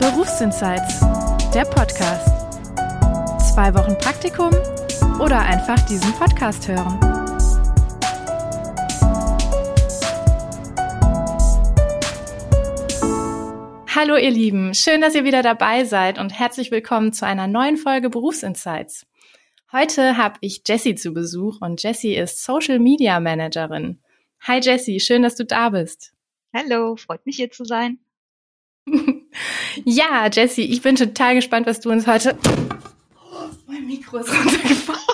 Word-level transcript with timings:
Berufsinsights, 0.00 1.00
der 1.52 1.66
Podcast. 1.66 2.26
Zwei 3.52 3.74
Wochen 3.74 3.98
Praktikum 3.98 4.48
oder 5.20 5.40
einfach 5.40 5.78
diesen 5.84 6.10
Podcast 6.14 6.66
hören. 6.66 6.98
Hallo 13.94 14.16
ihr 14.16 14.30
Lieben, 14.30 14.72
schön, 14.72 15.02
dass 15.02 15.14
ihr 15.14 15.24
wieder 15.24 15.42
dabei 15.42 15.84
seid 15.84 16.18
und 16.18 16.30
herzlich 16.30 16.70
willkommen 16.70 17.12
zu 17.12 17.26
einer 17.26 17.46
neuen 17.46 17.76
Folge 17.76 18.08
Berufsinsights. 18.08 19.06
Heute 19.70 20.16
habe 20.16 20.38
ich 20.40 20.62
Jessie 20.66 20.94
zu 20.94 21.12
Besuch 21.12 21.60
und 21.60 21.82
Jessie 21.82 22.16
ist 22.16 22.42
Social 22.42 22.78
Media 22.78 23.20
Managerin. 23.20 24.00
Hi 24.40 24.60
Jessie, 24.60 24.98
schön, 24.98 25.20
dass 25.20 25.36
du 25.36 25.44
da 25.44 25.68
bist. 25.68 26.14
Hallo, 26.54 26.96
freut 26.96 27.26
mich 27.26 27.36
hier 27.36 27.50
zu 27.50 27.66
sein. 27.66 27.98
ja, 29.84 30.28
Jessie, 30.32 30.70
ich 30.70 30.82
bin 30.82 30.96
total 30.96 31.34
gespannt, 31.34 31.66
was 31.66 31.80
du 31.80 31.90
uns 31.90 32.06
heute. 32.06 32.36
Oh, 33.32 33.48
mein 33.66 33.86
Mikro 33.86 34.18
ist 34.18 34.28
runtergefallen. 34.28 35.00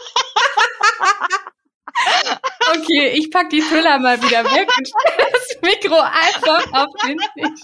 okay, 2.74 3.12
ich 3.14 3.30
pack 3.30 3.50
die 3.50 3.60
Thriller 3.60 3.98
mal 3.98 4.22
wieder 4.22 4.44
weg 4.44 4.68
und 4.76 4.88
stelle 4.88 5.28
das 5.32 5.58
Mikro 5.62 6.00
einfach 6.00 6.72
auf 6.72 6.94
den 7.04 7.18
Tisch. 7.18 7.60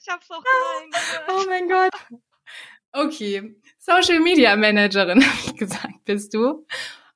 Ich 0.00 0.08
hab's 0.08 0.30
auch 0.30 0.42
rein. 0.42 0.90
Oh 1.28 1.44
mein 1.48 1.68
Gott. 1.68 1.92
Okay, 2.92 3.54
Social 3.78 4.20
Media 4.20 4.56
Managerin, 4.56 5.24
habe 5.26 5.38
ich 5.46 5.56
gesagt, 5.56 6.04
bist 6.04 6.34
du. 6.34 6.66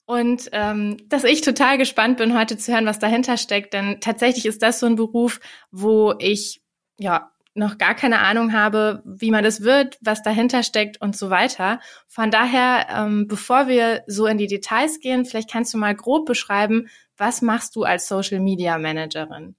Und 0.06 0.50
ähm, 0.52 0.98
dass 1.08 1.24
ich 1.24 1.40
total 1.40 1.78
gespannt 1.78 2.18
bin, 2.18 2.38
heute 2.38 2.58
zu 2.58 2.72
hören, 2.72 2.86
was 2.86 2.98
dahinter 2.98 3.36
steckt. 3.36 3.72
Denn 3.72 4.00
tatsächlich 4.00 4.46
ist 4.46 4.62
das 4.62 4.80
so 4.80 4.86
ein 4.86 4.96
Beruf, 4.96 5.40
wo 5.70 6.14
ich 6.18 6.62
ja 6.98 7.30
noch 7.54 7.78
gar 7.78 7.94
keine 7.94 8.18
Ahnung 8.18 8.52
habe, 8.52 9.02
wie 9.04 9.30
man 9.30 9.44
das 9.44 9.62
wird, 9.62 9.96
was 10.00 10.22
dahinter 10.22 10.62
steckt 10.62 11.00
und 11.00 11.16
so 11.16 11.30
weiter. 11.30 11.80
Von 12.08 12.30
daher, 12.30 12.88
ähm, 12.90 13.28
bevor 13.28 13.68
wir 13.68 14.02
so 14.06 14.26
in 14.26 14.38
die 14.38 14.48
Details 14.48 15.00
gehen, 15.00 15.24
vielleicht 15.24 15.50
kannst 15.50 15.72
du 15.72 15.78
mal 15.78 15.94
grob 15.94 16.26
beschreiben, 16.26 16.88
was 17.16 17.42
machst 17.42 17.76
du 17.76 17.84
als 17.84 18.08
Social 18.08 18.40
Media 18.40 18.76
Managerin? 18.76 19.54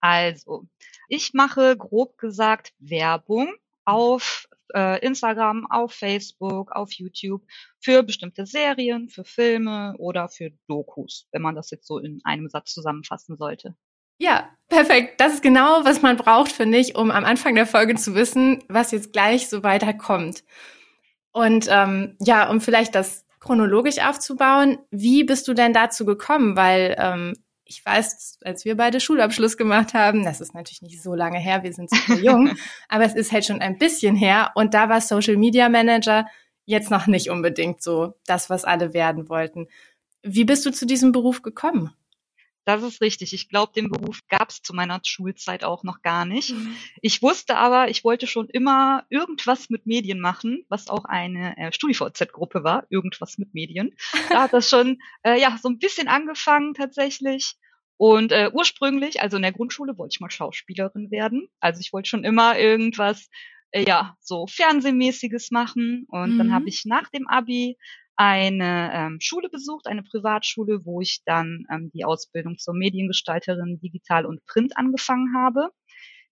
Also, 0.00 0.66
ich 1.08 1.34
mache 1.34 1.76
grob 1.76 2.16
gesagt 2.18 2.74
Werbung 2.78 3.52
auf 3.84 4.48
äh, 4.74 5.00
Instagram, 5.04 5.66
auf 5.70 5.92
Facebook, 5.92 6.72
auf 6.72 6.92
YouTube 6.92 7.42
für 7.80 8.02
bestimmte 8.02 8.46
Serien, 8.46 9.08
für 9.08 9.24
Filme 9.24 9.94
oder 9.98 10.28
für 10.28 10.52
Dokus, 10.68 11.26
wenn 11.32 11.42
man 11.42 11.56
das 11.56 11.70
jetzt 11.70 11.86
so 11.86 11.98
in 11.98 12.20
einem 12.24 12.48
Satz 12.48 12.72
zusammenfassen 12.72 13.36
sollte. 13.36 13.76
Ja, 14.18 14.48
perfekt. 14.68 15.20
Das 15.20 15.34
ist 15.34 15.42
genau, 15.42 15.84
was 15.84 16.02
man 16.02 16.16
braucht, 16.16 16.52
finde 16.52 16.78
ich, 16.78 16.96
um 16.96 17.10
am 17.10 17.24
Anfang 17.24 17.54
der 17.54 17.66
Folge 17.66 17.94
zu 17.96 18.14
wissen, 18.14 18.62
was 18.68 18.90
jetzt 18.90 19.12
gleich 19.12 19.48
so 19.48 19.62
weiterkommt. 19.62 20.44
Und 21.32 21.66
ähm, 21.68 22.16
ja, 22.20 22.48
um 22.48 22.60
vielleicht 22.60 22.94
das 22.94 23.24
chronologisch 23.40 23.98
aufzubauen, 23.98 24.78
wie 24.90 25.24
bist 25.24 25.48
du 25.48 25.54
denn 25.54 25.72
dazu 25.72 26.04
gekommen? 26.04 26.56
Weil 26.56 26.96
ähm, 26.98 27.34
ich 27.64 27.84
weiß, 27.84 28.38
als 28.44 28.64
wir 28.64 28.76
beide 28.76 29.00
Schulabschluss 29.00 29.56
gemacht 29.56 29.94
haben, 29.94 30.24
das 30.24 30.40
ist 30.40 30.54
natürlich 30.54 30.82
nicht 30.82 31.02
so 31.02 31.14
lange 31.14 31.38
her, 31.38 31.62
wir 31.62 31.72
sind 31.72 31.90
super 31.90 32.18
jung, 32.22 32.56
aber 32.88 33.04
es 33.04 33.14
ist 33.14 33.32
halt 33.32 33.44
schon 33.44 33.60
ein 33.60 33.78
bisschen 33.78 34.16
her 34.16 34.52
und 34.54 34.74
da 34.74 34.88
war 34.88 35.00
Social 35.00 35.36
Media 35.36 35.68
Manager 35.68 36.26
jetzt 36.66 36.90
noch 36.90 37.06
nicht 37.06 37.30
unbedingt 37.30 37.82
so 37.82 38.14
das, 38.26 38.48
was 38.50 38.64
alle 38.64 38.94
werden 38.94 39.28
wollten. 39.28 39.68
Wie 40.22 40.44
bist 40.44 40.64
du 40.64 40.70
zu 40.70 40.86
diesem 40.86 41.12
Beruf 41.12 41.42
gekommen? 41.42 41.92
Das 42.64 42.82
ist 42.82 43.00
richtig. 43.02 43.34
Ich 43.34 43.48
glaube, 43.48 43.72
den 43.74 43.90
Beruf 43.90 44.20
gab 44.28 44.48
es 44.48 44.62
zu 44.62 44.74
meiner 44.74 45.00
Schulzeit 45.04 45.64
auch 45.64 45.82
noch 45.82 46.00
gar 46.00 46.24
nicht. 46.24 46.50
Mhm. 46.50 46.74
Ich 47.02 47.20
wusste 47.20 47.56
aber, 47.56 47.90
ich 47.90 48.04
wollte 48.04 48.26
schon 48.26 48.48
immer 48.48 49.04
irgendwas 49.10 49.68
mit 49.68 49.86
Medien 49.86 50.18
machen, 50.18 50.64
was 50.68 50.88
auch 50.88 51.04
eine 51.04 51.56
äh, 51.58 51.72
StudiVZ-Gruppe 51.72 52.64
war, 52.64 52.86
irgendwas 52.88 53.38
mit 53.38 53.54
Medien. 53.54 53.94
Da 54.30 54.42
hat 54.42 54.52
das 54.52 54.70
schon 54.70 55.00
äh, 55.22 55.38
ja 55.38 55.58
so 55.62 55.68
ein 55.68 55.78
bisschen 55.78 56.08
angefangen 56.08 56.74
tatsächlich. 56.74 57.54
Und 57.96 58.32
äh, 58.32 58.50
ursprünglich, 58.52 59.20
also 59.20 59.36
in 59.36 59.42
der 59.42 59.52
Grundschule, 59.52 59.96
wollte 59.98 60.14
ich 60.14 60.20
mal 60.20 60.30
Schauspielerin 60.30 61.10
werden. 61.10 61.48
Also 61.60 61.80
ich 61.80 61.92
wollte 61.92 62.08
schon 62.08 62.24
immer 62.24 62.58
irgendwas, 62.58 63.28
äh, 63.70 63.84
ja, 63.86 64.16
so 64.20 64.46
Fernsehmäßiges 64.46 65.50
machen. 65.50 66.06
Und 66.08 66.34
mhm. 66.34 66.38
dann 66.38 66.54
habe 66.54 66.68
ich 66.68 66.84
nach 66.86 67.08
dem 67.10 67.28
Abi 67.28 67.76
eine 68.16 68.90
ähm, 68.92 69.18
Schule 69.20 69.48
besucht, 69.48 69.86
eine 69.86 70.02
Privatschule, 70.02 70.84
wo 70.84 71.00
ich 71.00 71.22
dann 71.24 71.66
ähm, 71.70 71.90
die 71.92 72.04
Ausbildung 72.04 72.58
zur 72.58 72.74
Mediengestalterin 72.74 73.80
Digital 73.80 74.26
und 74.26 74.44
Print 74.46 74.76
angefangen 74.76 75.34
habe. 75.36 75.70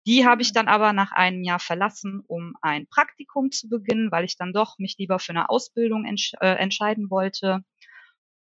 Die 0.06 0.26
habe 0.26 0.42
ich 0.42 0.50
mhm. 0.50 0.54
dann 0.54 0.68
aber 0.68 0.92
nach 0.92 1.12
einem 1.12 1.42
Jahr 1.42 1.60
verlassen, 1.60 2.22
um 2.26 2.54
ein 2.60 2.86
Praktikum 2.86 3.50
zu 3.50 3.68
beginnen, 3.68 4.10
weil 4.10 4.24
ich 4.24 4.36
dann 4.36 4.52
doch 4.52 4.78
mich 4.78 4.96
lieber 4.98 5.18
für 5.18 5.30
eine 5.30 5.48
Ausbildung 5.48 6.04
entsch 6.04 6.34
äh, 6.40 6.54
entscheiden 6.56 7.10
wollte. 7.10 7.64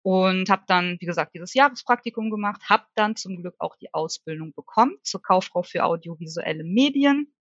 Und 0.02 0.50
habe 0.50 0.64
dann, 0.66 0.98
wie 1.02 1.06
gesagt, 1.06 1.36
dieses 1.36 1.54
Jahrespraktikum 1.54 2.30
gemacht, 2.30 2.62
habe 2.70 2.86
dann 2.96 3.18
zum 3.18 3.42
Glück 3.42 3.56
auch 3.60 3.76
die 3.76 3.94
Ausbildung 3.94 4.54
bekommen 4.54 4.96
zur 5.04 5.22
Kauffrau 5.22 5.62
für 5.62 5.84
audiovisuelle 5.84 6.64
Medien, 6.64 7.34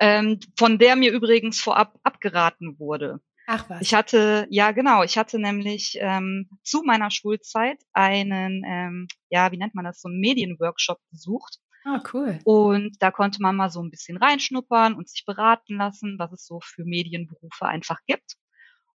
ähm, 0.00 0.40
von 0.58 0.78
der 0.78 0.96
mir 0.96 1.12
übrigens 1.12 1.60
vorab 1.60 1.96
abgeraten 2.02 2.78
wurde. 2.80 3.20
Ach 3.46 3.68
was. 3.68 3.80
Ich 3.82 3.94
hatte, 3.94 4.46
ja 4.50 4.70
genau, 4.72 5.02
ich 5.02 5.18
hatte 5.18 5.38
nämlich 5.38 5.96
ähm, 6.00 6.48
zu 6.62 6.82
meiner 6.84 7.10
Schulzeit 7.10 7.78
einen, 7.92 8.62
ähm, 8.66 9.08
ja, 9.28 9.50
wie 9.52 9.56
nennt 9.56 9.74
man 9.74 9.84
das, 9.84 10.00
so 10.00 10.08
einen 10.08 10.20
Medienworkshop 10.20 10.98
besucht. 11.10 11.58
Ah, 11.84 12.02
cool. 12.12 12.38
Und 12.44 12.96
da 13.00 13.10
konnte 13.10 13.40
man 13.40 13.56
mal 13.56 13.70
so 13.70 13.82
ein 13.82 13.90
bisschen 13.90 14.18
reinschnuppern 14.18 14.94
und 14.94 15.08
sich 15.08 15.24
beraten 15.24 15.76
lassen, 15.76 16.16
was 16.18 16.32
es 16.32 16.46
so 16.46 16.60
für 16.62 16.84
Medienberufe 16.84 17.64
einfach 17.64 17.98
gibt. 18.06 18.36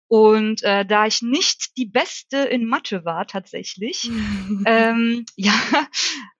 Und 0.08 0.64
äh, 0.64 0.84
da 0.84 1.06
ich 1.06 1.22
nicht 1.22 1.76
die 1.76 1.86
Beste 1.86 2.38
in 2.38 2.66
Mathe 2.66 3.04
war 3.04 3.28
tatsächlich, 3.28 4.10
ähm, 4.66 5.24
ja, 5.36 5.52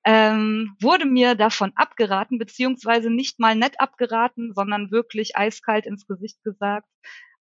ähm, 0.05 0.75
wurde 0.81 1.07
mir 1.07 1.37
davon 1.37 1.71
abgeraten, 1.77 2.39
beziehungsweise 2.39 3.11
nicht 3.11 3.39
mal 3.39 3.55
nett 3.55 3.81
abgeraten, 3.81 4.53
sondern 4.55 4.91
wirklich 4.91 5.37
eiskalt 5.37 5.87
ins 5.87 6.07
Gesicht 6.09 6.43
gesagt, 6.43 6.89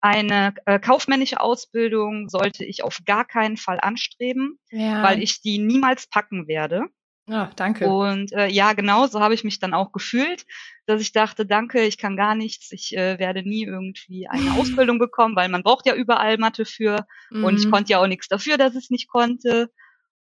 eine 0.06 0.54
äh, 0.66 0.78
kaufmännische 0.78 1.40
Ausbildung 1.40 2.28
sollte 2.28 2.64
ich 2.64 2.84
auf 2.84 3.00
gar 3.04 3.24
keinen 3.24 3.56
Fall 3.56 3.80
anstreben, 3.80 4.58
ja. 4.70 5.02
weil 5.02 5.20
ich 5.20 5.40
die 5.42 5.58
niemals 5.58 6.06
packen 6.06 6.46
werde. 6.46 6.84
Ja, 7.28 7.50
danke. 7.56 7.88
Und 7.88 8.32
äh, 8.32 8.46
ja, 8.46 8.72
genau, 8.74 9.08
so 9.08 9.18
habe 9.18 9.34
ich 9.34 9.42
mich 9.42 9.58
dann 9.58 9.74
auch 9.74 9.90
gefühlt, 9.90 10.46
dass 10.86 11.00
ich 11.00 11.10
dachte, 11.10 11.44
danke, 11.44 11.82
ich 11.82 11.98
kann 11.98 12.16
gar 12.16 12.36
nichts, 12.36 12.70
ich 12.70 12.96
äh, 12.96 13.18
werde 13.18 13.42
nie 13.42 13.64
irgendwie 13.64 14.28
eine 14.28 14.52
Ausbildung 14.60 15.00
bekommen, 15.00 15.34
weil 15.34 15.48
man 15.48 15.64
braucht 15.64 15.86
ja 15.86 15.96
überall 15.96 16.38
Mathe 16.38 16.64
für 16.64 17.04
mhm. 17.30 17.42
und 17.42 17.58
ich 17.58 17.66
mhm. 17.66 17.72
konnte 17.72 17.90
ja 17.90 17.98
auch 17.98 18.06
nichts 18.06 18.28
dafür, 18.28 18.58
dass 18.58 18.76
ich 18.76 18.84
es 18.84 18.90
nicht 18.90 19.08
konnte. 19.08 19.70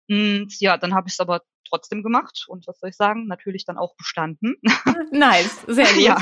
Und 0.07 0.59
ja, 0.61 0.77
dann 0.77 0.93
habe 0.93 1.09
ich 1.09 1.13
es 1.13 1.19
aber 1.19 1.41
trotzdem 1.67 2.03
gemacht 2.03 2.45
und 2.47 2.67
was 2.67 2.79
soll 2.79 2.89
ich 2.89 2.95
sagen, 2.95 3.27
natürlich 3.27 3.65
dann 3.65 3.77
auch 3.77 3.95
bestanden. 3.95 4.55
Nice, 5.11 5.63
sehr 5.67 5.85
gut. 5.93 6.03
ja. 6.03 6.21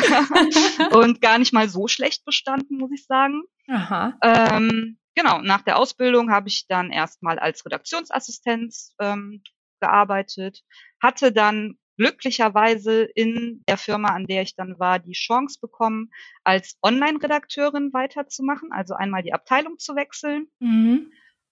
Und 0.92 1.22
gar 1.22 1.38
nicht 1.38 1.54
mal 1.54 1.70
so 1.70 1.88
schlecht 1.88 2.26
bestanden, 2.26 2.78
muss 2.78 2.92
ich 2.92 3.06
sagen. 3.06 3.44
Aha. 3.68 4.18
Ähm, 4.22 4.98
genau, 5.16 5.42
nach 5.42 5.62
der 5.62 5.78
Ausbildung 5.78 6.32
habe 6.32 6.50
ich 6.50 6.68
dann 6.68 6.92
erstmal 6.92 7.40
als 7.40 7.66
Redaktionsassistenz 7.66 8.96
ähm, 9.00 9.44
gearbeitet, 9.80 10.64
hatte 11.02 11.32
dann 11.32 11.78
glücklicherweise 11.98 13.04
in 13.04 13.64
der 13.68 13.78
Firma, 13.78 14.10
an 14.10 14.26
der 14.26 14.42
ich 14.42 14.56
dann 14.56 14.80
war, 14.80 15.00
die 15.00 15.14
Chance 15.14 15.60
bekommen, 15.62 16.10
als 16.44 16.78
Online-Redakteurin 16.82 17.94
weiterzumachen, 17.94 18.72
also 18.72 18.96
einmal 18.96 19.22
die 19.22 19.34
Abteilung 19.34 19.78
zu 19.78 19.96
wechseln. 19.96 20.48
Mhm. 20.60 21.12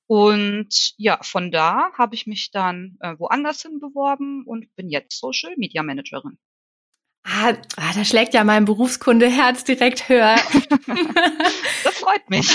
Und 0.10 0.96
ja, 0.98 1.20
von 1.22 1.52
da 1.52 1.92
habe 1.96 2.16
ich 2.16 2.26
mich 2.26 2.50
dann 2.50 2.98
äh, 3.00 3.14
woanders 3.20 3.62
hin 3.62 3.80
beworben 3.80 4.44
und 4.44 4.76
bin 4.76 4.90
jetzt 4.90 5.20
Social 5.20 5.54
Media 5.56 5.84
Managerin. 5.84 6.40
Ah, 7.24 7.54
ah, 7.78 7.94
da 7.94 8.04
schlägt 8.04 8.34
ja 8.34 8.44
mein 8.44 8.66
Berufskundeherz 8.66 9.66
direkt 9.66 10.10
höher. 10.10 10.36
das 11.84 12.00
freut 12.00 12.28
mich. 12.28 12.50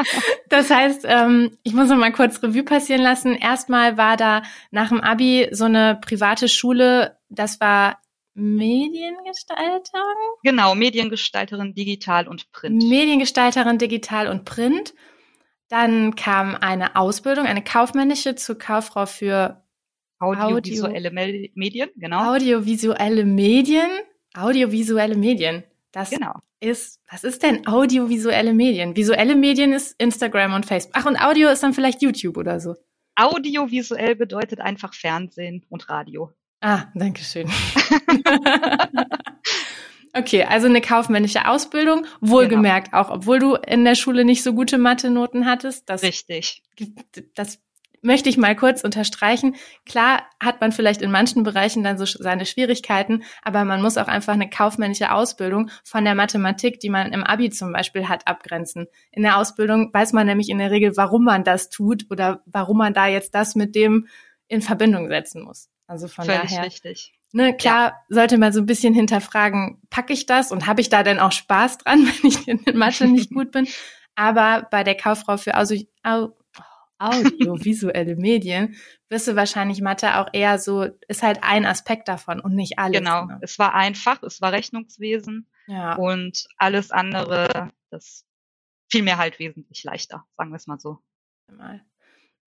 das 0.48 0.70
heißt, 0.70 1.02
ähm, 1.04 1.56
ich 1.62 1.72
muss 1.72 1.88
noch 1.88 1.98
mal 1.98 2.10
kurz 2.10 2.42
Revue 2.42 2.64
passieren 2.64 3.02
lassen. 3.02 3.36
Erstmal 3.36 3.96
war 3.96 4.16
da 4.16 4.42
nach 4.72 4.88
dem 4.88 5.00
Abi 5.00 5.46
so 5.52 5.66
eine 5.66 6.00
private 6.04 6.48
Schule, 6.48 7.16
das 7.28 7.60
war 7.60 8.00
Mediengestalterin? 8.34 9.82
Genau, 10.42 10.74
Mediengestalterin 10.74 11.74
digital 11.74 12.26
und 12.26 12.50
Print. 12.50 12.82
Mediengestalterin 12.82 13.78
digital 13.78 14.26
und 14.26 14.44
Print. 14.44 14.94
Dann 15.68 16.16
kam 16.16 16.54
eine 16.54 16.96
Ausbildung, 16.96 17.46
eine 17.46 17.62
kaufmännische 17.62 18.34
zur 18.34 18.58
Kauffrau 18.58 19.06
für 19.06 19.62
Audiovisuelle 20.18 21.10
Audio 21.10 21.48
Medien, 21.54 21.90
genau. 21.96 22.34
Audiovisuelle 22.34 23.24
Medien. 23.24 23.88
Audiovisuelle 24.34 25.14
Medien. 25.14 25.64
Das 25.92 26.10
genau. 26.10 26.34
ist, 26.60 27.00
was 27.10 27.24
ist 27.24 27.42
denn 27.42 27.66
audiovisuelle 27.66 28.52
Medien? 28.52 28.96
Visuelle 28.96 29.36
Medien 29.36 29.72
ist 29.72 29.94
Instagram 29.98 30.54
und 30.54 30.66
Facebook. 30.66 30.94
Ach, 30.96 31.06
und 31.06 31.16
Audio 31.16 31.48
ist 31.48 31.62
dann 31.62 31.74
vielleicht 31.74 32.02
YouTube 32.02 32.36
oder 32.36 32.60
so. 32.60 32.74
Audiovisuell 33.16 34.16
bedeutet 34.16 34.60
einfach 34.60 34.94
Fernsehen 34.94 35.64
und 35.68 35.88
Radio. 35.88 36.32
Ah, 36.60 36.86
danke 36.94 37.22
schön. 37.22 37.48
Okay, 40.14 40.44
also 40.44 40.66
eine 40.66 40.80
kaufmännische 40.80 41.46
Ausbildung, 41.48 42.06
wohlgemerkt 42.20 42.92
genau. 42.92 43.02
auch, 43.02 43.10
obwohl 43.10 43.38
du 43.38 43.54
in 43.54 43.84
der 43.84 43.94
Schule 43.94 44.24
nicht 44.24 44.42
so 44.42 44.54
gute 44.54 44.78
Mathe-Noten 44.78 45.46
hattest. 45.46 45.88
Das, 45.88 46.02
Richtig. 46.02 46.62
Das 47.34 47.58
möchte 48.02 48.28
ich 48.28 48.36
mal 48.36 48.54
kurz 48.54 48.84
unterstreichen. 48.84 49.56
Klar 49.84 50.22
hat 50.40 50.60
man 50.60 50.72
vielleicht 50.72 51.02
in 51.02 51.10
manchen 51.10 51.42
Bereichen 51.42 51.82
dann 51.82 51.98
so 51.98 52.04
seine 52.04 52.46
Schwierigkeiten, 52.46 53.24
aber 53.42 53.64
man 53.64 53.82
muss 53.82 53.98
auch 53.98 54.08
einfach 54.08 54.34
eine 54.34 54.48
kaufmännische 54.48 55.12
Ausbildung 55.12 55.70
von 55.84 56.04
der 56.04 56.14
Mathematik, 56.14 56.80
die 56.80 56.90
man 56.90 57.12
im 57.12 57.24
Abi 57.24 57.50
zum 57.50 57.72
Beispiel 57.72 58.08
hat, 58.08 58.26
abgrenzen. 58.26 58.86
In 59.10 59.22
der 59.22 59.38
Ausbildung 59.38 59.92
weiß 59.92 60.12
man 60.12 60.26
nämlich 60.26 60.48
in 60.48 60.58
der 60.58 60.70
Regel, 60.70 60.96
warum 60.96 61.24
man 61.24 61.44
das 61.44 61.70
tut 61.70 62.06
oder 62.10 62.42
warum 62.46 62.78
man 62.78 62.94
da 62.94 63.06
jetzt 63.06 63.34
das 63.34 63.54
mit 63.54 63.74
dem 63.74 64.06
in 64.46 64.62
Verbindung 64.62 65.08
setzen 65.08 65.42
muss. 65.42 65.68
Also 65.88 66.06
von 66.06 66.26
Völlig 66.26 66.50
daher. 66.50 66.66
richtig. 66.66 67.14
Ne, 67.32 67.56
klar 67.56 67.88
ja. 67.88 67.96
sollte 68.08 68.38
man 68.38 68.52
so 68.52 68.60
ein 68.60 68.66
bisschen 68.66 68.94
hinterfragen, 68.94 69.82
packe 69.90 70.12
ich 70.12 70.26
das 70.26 70.52
und 70.52 70.66
habe 70.66 70.80
ich 70.80 70.88
da 70.88 71.02
denn 71.02 71.18
auch 71.18 71.32
Spaß 71.32 71.78
dran, 71.78 72.06
wenn 72.22 72.30
ich 72.30 72.46
in 72.46 72.78
Mathe 72.78 73.08
nicht 73.08 73.32
gut 73.32 73.50
bin? 73.50 73.66
Aber 74.14 74.66
bei 74.70 74.84
der 74.84 74.96
Kauffrau 74.96 75.36
für 75.36 75.56
Audio, 75.56 75.86
audiovisuelle 76.98 78.16
Medien 78.16 78.76
wirst 79.08 79.28
du 79.28 79.36
wahrscheinlich 79.36 79.80
Mathe 79.80 80.18
auch 80.18 80.28
eher 80.32 80.58
so, 80.58 80.88
ist 81.06 81.22
halt 81.22 81.42
ein 81.42 81.64
Aspekt 81.64 82.08
davon 82.08 82.40
und 82.40 82.54
nicht 82.54 82.78
alles. 82.78 82.98
Genau, 82.98 83.26
ne? 83.26 83.38
es 83.40 83.58
war 83.58 83.74
einfach, 83.74 84.22
es 84.22 84.40
war 84.40 84.52
Rechnungswesen 84.52 85.46
ja. 85.66 85.94
und 85.94 86.48
alles 86.56 86.90
andere, 86.90 87.70
das 87.90 88.26
fiel 88.90 89.02
mir 89.02 89.16
halt 89.16 89.38
wesentlich 89.38 89.84
leichter, 89.84 90.26
sagen 90.36 90.50
wir 90.50 90.56
es 90.56 90.66
mal 90.66 90.78
so. 90.78 90.98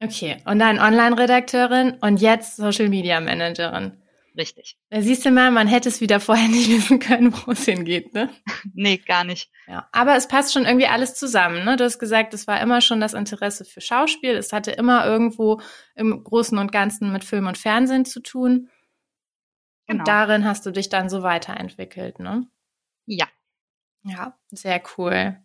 Okay, 0.04 0.38
und 0.46 0.60
dann 0.60 0.80
Online-Redakteurin 0.80 1.98
und 2.02 2.22
jetzt 2.22 2.56
Social 2.56 2.90
Media 2.90 3.20
Managerin. 3.20 4.02
Richtig. 4.36 4.78
Da 4.90 5.02
siehst 5.02 5.26
du 5.26 5.32
mal, 5.32 5.52
man 5.52 5.68
hätte 5.68 5.90
es 5.90 6.00
wieder 6.00 6.20
vorher 6.20 6.48
nicht 6.50 6.70
wissen 6.70 7.00
können, 7.00 7.34
wo 7.34 7.52
es 7.52 7.66
hingeht, 7.66 8.14
ne? 8.14 8.30
nee, 8.74 8.98
gar 8.98 9.24
nicht. 9.24 9.52
Ja, 9.68 9.88
aber 9.92 10.16
es 10.16 10.28
passt 10.28 10.54
schon 10.54 10.66
irgendwie 10.66 10.88
alles 10.88 11.16
zusammen, 11.16 11.66
ne? 11.66 11.76
Du 11.76 11.84
hast 11.84 12.00
gesagt, 12.00 12.34
es 12.34 12.48
war 12.48 12.62
immer 12.62 12.82
schon 12.82 13.02
das 13.02 13.14
Interesse 13.14 13.66
für 13.66 13.82
Schauspiel. 13.82 14.32
Es 14.32 14.54
hatte 14.54 14.72
immer 14.72 15.06
irgendwo 15.06 15.62
im 15.96 16.24
Großen 16.24 16.58
und 16.58 16.72
Ganzen 16.72 17.12
mit 17.12 17.24
Film 17.24 17.48
und 17.48 17.58
Fernsehen 17.58 18.06
zu 18.06 18.22
tun. 18.22 18.70
Genau. 19.88 20.00
Und 20.00 20.08
darin 20.08 20.46
hast 20.46 20.66
du 20.66 20.72
dich 20.72 20.90
dann 20.90 21.10
so 21.10 21.24
weiterentwickelt, 21.24 22.20
ne? 22.20 22.48
Ja. 23.06 23.28
Ja, 24.04 24.36
sehr 24.50 24.82
cool. 24.98 25.38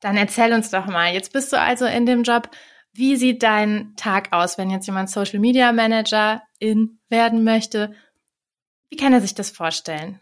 Dann 0.00 0.16
erzähl 0.16 0.52
uns 0.52 0.70
doch 0.70 0.86
mal. 0.86 1.14
Jetzt 1.14 1.32
bist 1.32 1.52
du 1.52 1.58
also 1.58 1.86
in 1.86 2.04
dem 2.04 2.24
Job. 2.24 2.50
Wie 2.94 3.16
sieht 3.16 3.42
dein 3.42 3.94
Tag 3.96 4.32
aus, 4.32 4.58
wenn 4.58 4.68
jetzt 4.68 4.86
jemand 4.86 5.08
Social 5.08 5.38
Media 5.38 5.72
Manager 5.72 6.42
in 6.58 7.00
werden 7.08 7.42
möchte? 7.42 7.94
Wie 8.90 8.96
kann 8.96 9.14
er 9.14 9.22
sich 9.22 9.34
das 9.34 9.50
vorstellen? 9.50 10.20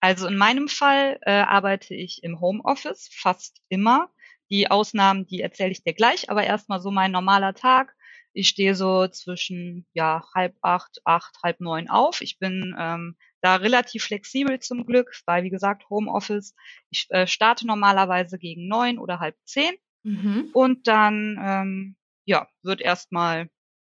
Also 0.00 0.26
in 0.26 0.36
meinem 0.36 0.68
Fall 0.68 1.18
äh, 1.22 1.30
arbeite 1.30 1.94
ich 1.94 2.24
im 2.24 2.40
Homeoffice 2.40 3.10
fast 3.12 3.60
immer. 3.68 4.10
Die 4.50 4.70
Ausnahmen, 4.70 5.26
die 5.26 5.42
erzähle 5.42 5.70
ich 5.70 5.84
dir 5.84 5.92
gleich, 5.92 6.30
aber 6.30 6.44
erstmal 6.44 6.80
so 6.80 6.90
mein 6.90 7.12
normaler 7.12 7.54
Tag. 7.54 7.94
Ich 8.32 8.48
stehe 8.48 8.74
so 8.74 9.06
zwischen 9.08 9.86
ja 9.92 10.24
halb 10.34 10.56
acht, 10.62 11.00
acht, 11.04 11.36
halb 11.44 11.60
neun 11.60 11.90
auf. 11.90 12.22
Ich 12.22 12.38
bin 12.38 12.74
ähm, 12.78 13.16
da 13.42 13.56
relativ 13.56 14.04
flexibel 14.04 14.58
zum 14.60 14.86
Glück, 14.86 15.14
weil 15.26 15.44
wie 15.44 15.50
gesagt 15.50 15.90
Homeoffice. 15.90 16.54
Ich 16.88 17.06
äh, 17.10 17.26
starte 17.26 17.66
normalerweise 17.66 18.38
gegen 18.38 18.68
neun 18.68 18.98
oder 18.98 19.20
halb 19.20 19.36
zehn 19.44 19.74
mhm. 20.02 20.50
und 20.52 20.86
dann 20.86 21.38
ähm, 21.42 21.96
ja 22.24 22.48
wird 22.62 22.80
erstmal 22.80 23.48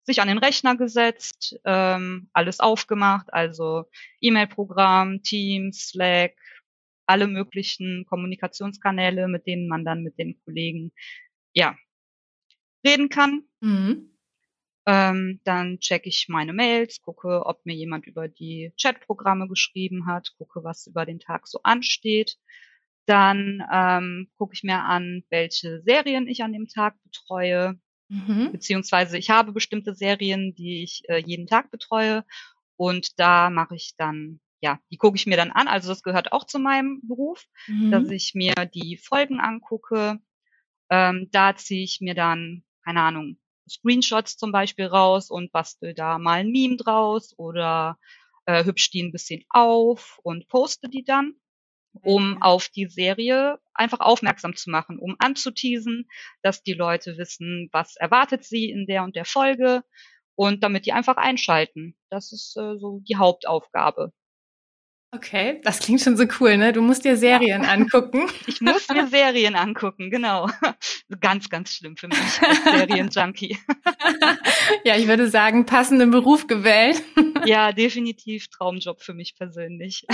sich 0.05 0.21
an 0.23 0.29
den 0.29 0.39
Rechner 0.39 0.75
gesetzt, 0.77 1.61
ähm, 1.65 2.31
alles 2.33 2.61
aufgemacht, 2.61 3.33
also 3.33 3.85
E-Mail-Programm, 4.21 5.23
Teams, 5.23 5.89
Slack, 5.89 6.35
alle 7.07 7.27
möglichen 7.27 8.07
Kommunikationskanäle, 8.07 9.29
mit 9.29 9.47
denen 9.47 9.69
man 9.69 9.85
dann 9.85 10.03
mit 10.03 10.19
den 10.19 10.39
Kollegen 10.45 10.93
ja 11.53 11.77
reden 12.87 13.09
kann. 13.09 13.45
Mhm. 13.61 14.19
Ähm, 14.87 15.41
dann 15.45 15.79
checke 15.81 16.09
ich 16.09 16.29
meine 16.29 16.55
Mails, 16.55 17.03
gucke, 17.03 17.45
ob 17.45 17.65
mir 17.67 17.75
jemand 17.75 18.07
über 18.07 18.29
die 18.29 18.73
Chatprogramme 18.81 19.47
geschrieben 19.47 20.07
hat, 20.07 20.33
gucke, 20.39 20.65
was 20.65 20.87
über 20.87 21.05
den 21.05 21.21
Tag 21.21 21.47
so 21.47 21.61
ansteht. 21.63 22.39
Dann 23.09 23.65
ähm, 23.73 24.29
gucke 24.37 24.53
ich 24.53 24.63
mir 24.65 24.81
an, 24.81 25.25
welche 25.31 25.81
Serien 25.81 26.29
ich 26.29 26.43
an 26.43 26.53
dem 26.53 26.69
Tag 26.69 26.95
betreue. 27.05 27.81
Mhm. 28.09 28.53
Beziehungsweise 28.53 29.17
ich 29.17 29.31
habe 29.31 29.53
bestimmte 29.53 29.95
Serien, 29.95 30.55
die 30.55 30.83
ich 30.83 31.03
äh, 31.09 31.23
jeden 31.25 31.47
Tag 31.47 31.71
betreue 31.71 32.25
und 32.77 33.19
da 33.19 33.49
mache 33.49 33.77
ich 33.77 33.95
dann, 33.97 34.41
ja, 34.61 34.79
die 34.91 34.99
gucke 34.99 35.17
ich 35.17 35.27
mir 35.27 35.39
dann 35.39 35.51
an. 35.51 35.69
Also 35.69 35.89
das 35.89 36.03
gehört 36.03 36.33
auch 36.33 36.45
zu 36.45 36.59
meinem 36.59 37.01
Beruf, 37.03 37.47
mhm. 37.67 37.91
dass 37.91 38.11
ich 38.11 38.35
mir 38.35 38.53
die 38.75 38.99
Folgen 38.99 39.41
angucke. 39.41 40.19
Ähm, 40.91 41.29
da 41.33 41.57
ziehe 41.57 41.85
ich 41.85 42.03
mir 42.03 42.15
dann, 42.15 42.63
keine 42.85 43.01
Ahnung, 43.01 43.39
Screenshots 43.69 44.37
zum 44.37 44.53
Beispiel 44.53 44.87
raus 44.87 45.31
und 45.31 45.51
bastel 45.51 45.95
da 45.95 46.19
mal 46.19 46.41
ein 46.41 46.51
Meme 46.51 46.77
draus 46.77 47.35
oder 47.39 47.99
äh, 48.45 48.65
hübsch 48.65 48.91
die 48.91 49.03
ein 49.03 49.13
bisschen 49.13 49.45
auf 49.49 50.21
und 50.23 50.49
poste 50.49 50.91
die 50.91 51.05
dann 51.05 51.37
um 52.03 52.41
auf 52.43 52.69
die 52.69 52.87
Serie 52.87 53.59
einfach 53.75 54.01
aufmerksam 54.01 54.55
zu 54.57 54.71
machen, 54.71 54.99
um 54.99 55.17
anzuteasen, 55.19 56.09
dass 56.43 56.63
die 56.63 56.75
Leute 56.75 57.17
wissen, 57.19 57.69
was 57.73 57.97
erwartet 57.97 58.45
sie 58.45 58.71
in 58.71 58.87
der 58.87 59.03
und 59.05 59.17
der 59.17 59.25
Folge 59.25 59.83
und 60.35 60.63
damit 60.63 60.87
die 60.87 60.93
einfach 60.93 61.17
einschalten. 61.17 61.97
Das 62.11 62.33
ist 62.33 62.57
äh, 62.57 62.79
so 62.79 63.01
die 63.09 63.17
Hauptaufgabe. 63.17 64.13
Okay, 65.11 65.59
das 65.65 65.79
klingt 65.79 66.03
schon 66.03 66.19
so 66.19 66.25
cool, 66.39 66.59
ne? 66.59 66.75
Du 66.75 66.83
musst 66.83 67.03
dir 67.03 67.17
Serien 67.17 67.63
ja. 67.63 67.71
angucken. 67.71 68.29
Ich 68.47 68.61
muss 68.61 68.89
mir 68.89 69.07
Serien 69.07 69.57
angucken, 69.57 70.11
genau. 70.11 70.51
Ganz, 71.21 71.49
ganz 71.49 71.73
schlimm 71.73 71.97
für 71.97 72.09
mich 72.09 72.19
als 72.43 72.65
Serienjunkie. 72.65 73.59
Ja, 74.85 74.97
ich 74.97 75.09
würde 75.09 75.29
sagen, 75.29 75.65
passenden 75.65 76.11
Beruf 76.11 76.47
gewählt. 76.47 77.03
Ja, 77.45 77.73
definitiv 77.73 78.49
Traumjob 78.49 79.01
für 79.01 79.15
mich 79.15 79.35
persönlich. 79.37 80.05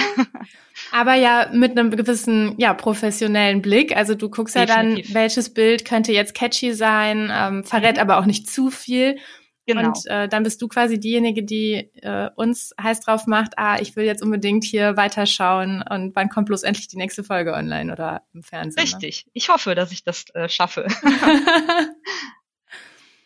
Aber 0.92 1.14
ja, 1.14 1.50
mit 1.52 1.72
einem 1.72 1.90
gewissen, 1.90 2.54
ja, 2.58 2.74
professionellen 2.74 3.62
Blick. 3.62 3.96
Also 3.96 4.14
du 4.14 4.28
guckst 4.28 4.54
definitiv. 4.54 5.08
ja 5.08 5.14
dann, 5.14 5.14
welches 5.14 5.52
Bild 5.52 5.84
könnte 5.84 6.12
jetzt 6.12 6.34
catchy 6.34 6.74
sein, 6.74 7.32
ähm, 7.32 7.64
verrät 7.64 7.96
mhm. 7.96 8.02
aber 8.02 8.18
auch 8.18 8.26
nicht 8.26 8.48
zu 8.48 8.70
viel. 8.70 9.16
Genau. 9.66 9.88
Und 9.88 10.06
äh, 10.06 10.28
dann 10.28 10.42
bist 10.42 10.60
du 10.60 10.68
quasi 10.68 11.00
diejenige, 11.00 11.42
die 11.42 11.90
äh, 12.02 12.28
uns 12.36 12.74
heiß 12.80 13.00
drauf 13.00 13.26
macht, 13.26 13.54
ah, 13.56 13.78
ich 13.80 13.96
will 13.96 14.04
jetzt 14.04 14.22
unbedingt 14.22 14.62
hier 14.64 14.96
weiterschauen 14.96 15.82
und 15.88 16.14
wann 16.14 16.28
kommt 16.28 16.46
bloß 16.46 16.64
endlich 16.64 16.88
die 16.88 16.98
nächste 16.98 17.24
Folge 17.24 17.54
online 17.54 17.90
oder 17.90 18.22
im 18.34 18.42
Fernsehen. 18.42 18.76
Ne? 18.76 18.82
Richtig. 18.82 19.24
Ne? 19.26 19.30
Ich 19.34 19.48
hoffe, 19.48 19.74
dass 19.74 19.90
ich 19.90 20.04
das 20.04 20.26
äh, 20.34 20.50
schaffe. 20.50 20.86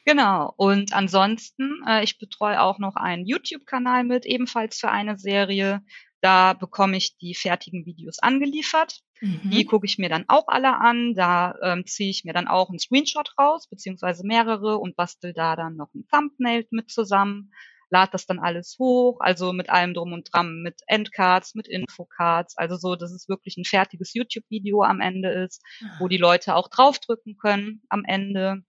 genau. 0.04 0.54
Und 0.56 0.92
ansonsten, 0.92 1.82
äh, 1.88 2.04
ich 2.04 2.18
betreue 2.18 2.60
auch 2.60 2.78
noch 2.78 2.94
einen 2.94 3.26
YouTube-Kanal 3.26 4.04
mit, 4.04 4.24
ebenfalls 4.24 4.78
für 4.78 4.90
eine 4.90 5.18
Serie. 5.18 5.82
Da 6.20 6.52
bekomme 6.52 6.96
ich 6.96 7.16
die 7.18 7.34
fertigen 7.34 7.84
Videos 7.84 8.20
angeliefert. 8.20 9.00
Mhm. 9.20 9.50
Die 9.50 9.64
gucke 9.64 9.86
ich 9.86 9.98
mir 9.98 10.08
dann 10.08 10.24
auch 10.28 10.48
alle 10.48 10.78
an. 10.78 11.14
Da 11.14 11.54
ähm, 11.62 11.86
ziehe 11.86 12.10
ich 12.10 12.24
mir 12.24 12.32
dann 12.32 12.48
auch 12.48 12.70
einen 12.70 12.78
Screenshot 12.78 13.32
raus, 13.38 13.68
beziehungsweise 13.68 14.26
mehrere 14.26 14.78
und 14.78 14.96
bastel 14.96 15.32
da 15.32 15.56
dann 15.56 15.76
noch 15.76 15.92
ein 15.94 16.06
Thumbnail 16.10 16.66
mit 16.70 16.90
zusammen. 16.90 17.52
Lad 17.90 18.12
das 18.12 18.26
dann 18.26 18.38
alles 18.38 18.76
hoch, 18.78 19.18
also 19.20 19.54
mit 19.54 19.70
allem 19.70 19.94
drum 19.94 20.12
und 20.12 20.28
dran, 20.30 20.60
mit 20.62 20.82
Endcards, 20.86 21.54
mit 21.54 21.66
Infocards, 21.68 22.54
also 22.58 22.76
so, 22.76 22.96
dass 22.96 23.12
es 23.12 23.30
wirklich 23.30 23.56
ein 23.56 23.64
fertiges 23.64 24.12
YouTube-Video 24.12 24.82
am 24.82 25.00
Ende 25.00 25.30
ist, 25.30 25.62
wo 25.98 26.06
die 26.06 26.18
Leute 26.18 26.54
auch 26.54 26.68
draufdrücken 26.68 27.38
können 27.38 27.80
am 27.88 28.04
Ende, 28.04 28.62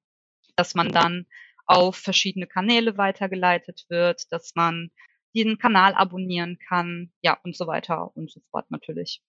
dass 0.55 0.73
man 0.73 0.89
dann 0.89 1.25
auf 1.65 1.97
verschiedene 1.97 2.47
Kanäle 2.47 2.97
weitergeleitet 2.97 3.85
wird, 3.89 4.23
dass 4.31 4.55
man 4.55 4.89
jeden 5.33 5.57
Kanal 5.57 5.93
abonnieren 5.93 6.57
kann, 6.57 7.11
ja, 7.21 7.37
und 7.43 7.55
so 7.55 7.67
weiter 7.67 8.15
und 8.15 8.31
so 8.31 8.41
fort 8.51 8.71
natürlich. 8.71 9.21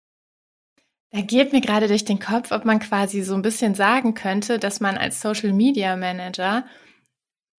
Da 1.12 1.23
geht 1.23 1.52
mir 1.52 1.61
gerade 1.61 1.88
durch 1.88 2.05
den 2.05 2.21
Kopf, 2.21 2.52
ob 2.52 2.64
man 2.64 2.79
quasi 2.79 3.23
so 3.23 3.35
ein 3.35 3.43
bisschen 3.43 3.75
sagen 3.75 4.14
könnte, 4.14 4.61
dass 4.61 4.81
man 4.81 4.97
als 4.97 5.21
Social 5.21 5.52
Media 5.52 5.97
Manager 5.97 6.64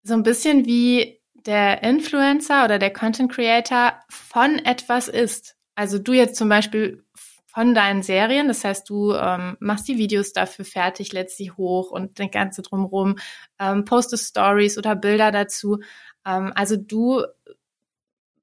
so 0.02 0.14
ein 0.14 0.22
bisschen 0.22 0.64
wie 0.64 1.20
der 1.34 1.82
Influencer 1.82 2.64
oder 2.64 2.78
der 2.78 2.92
Content 2.92 3.30
Creator 3.30 3.94
von 4.08 4.58
etwas 4.58 5.08
ist. 5.08 5.56
Also 5.74 5.98
du 5.98 6.12
jetzt 6.12 6.36
zum 6.36 6.48
Beispiel 6.48 7.04
von 7.46 7.74
deinen 7.74 8.02
Serien, 8.02 8.48
das 8.48 8.64
heißt, 8.64 8.88
du 8.88 9.12
ähm, 9.12 9.58
machst 9.60 9.86
die 9.86 9.98
Videos 9.98 10.32
dafür 10.32 10.64
fertig, 10.64 11.12
lädst 11.12 11.36
sie 11.36 11.50
hoch 11.50 11.90
und 11.90 12.18
den 12.18 12.30
ganze 12.30 12.62
drumherum, 12.62 13.18
ähm, 13.58 13.84
postest 13.84 14.30
Stories 14.30 14.78
oder 14.78 14.96
Bilder 14.96 15.30
dazu. 15.30 15.78
Ähm, 16.24 16.52
also 16.54 16.76
du 16.76 17.22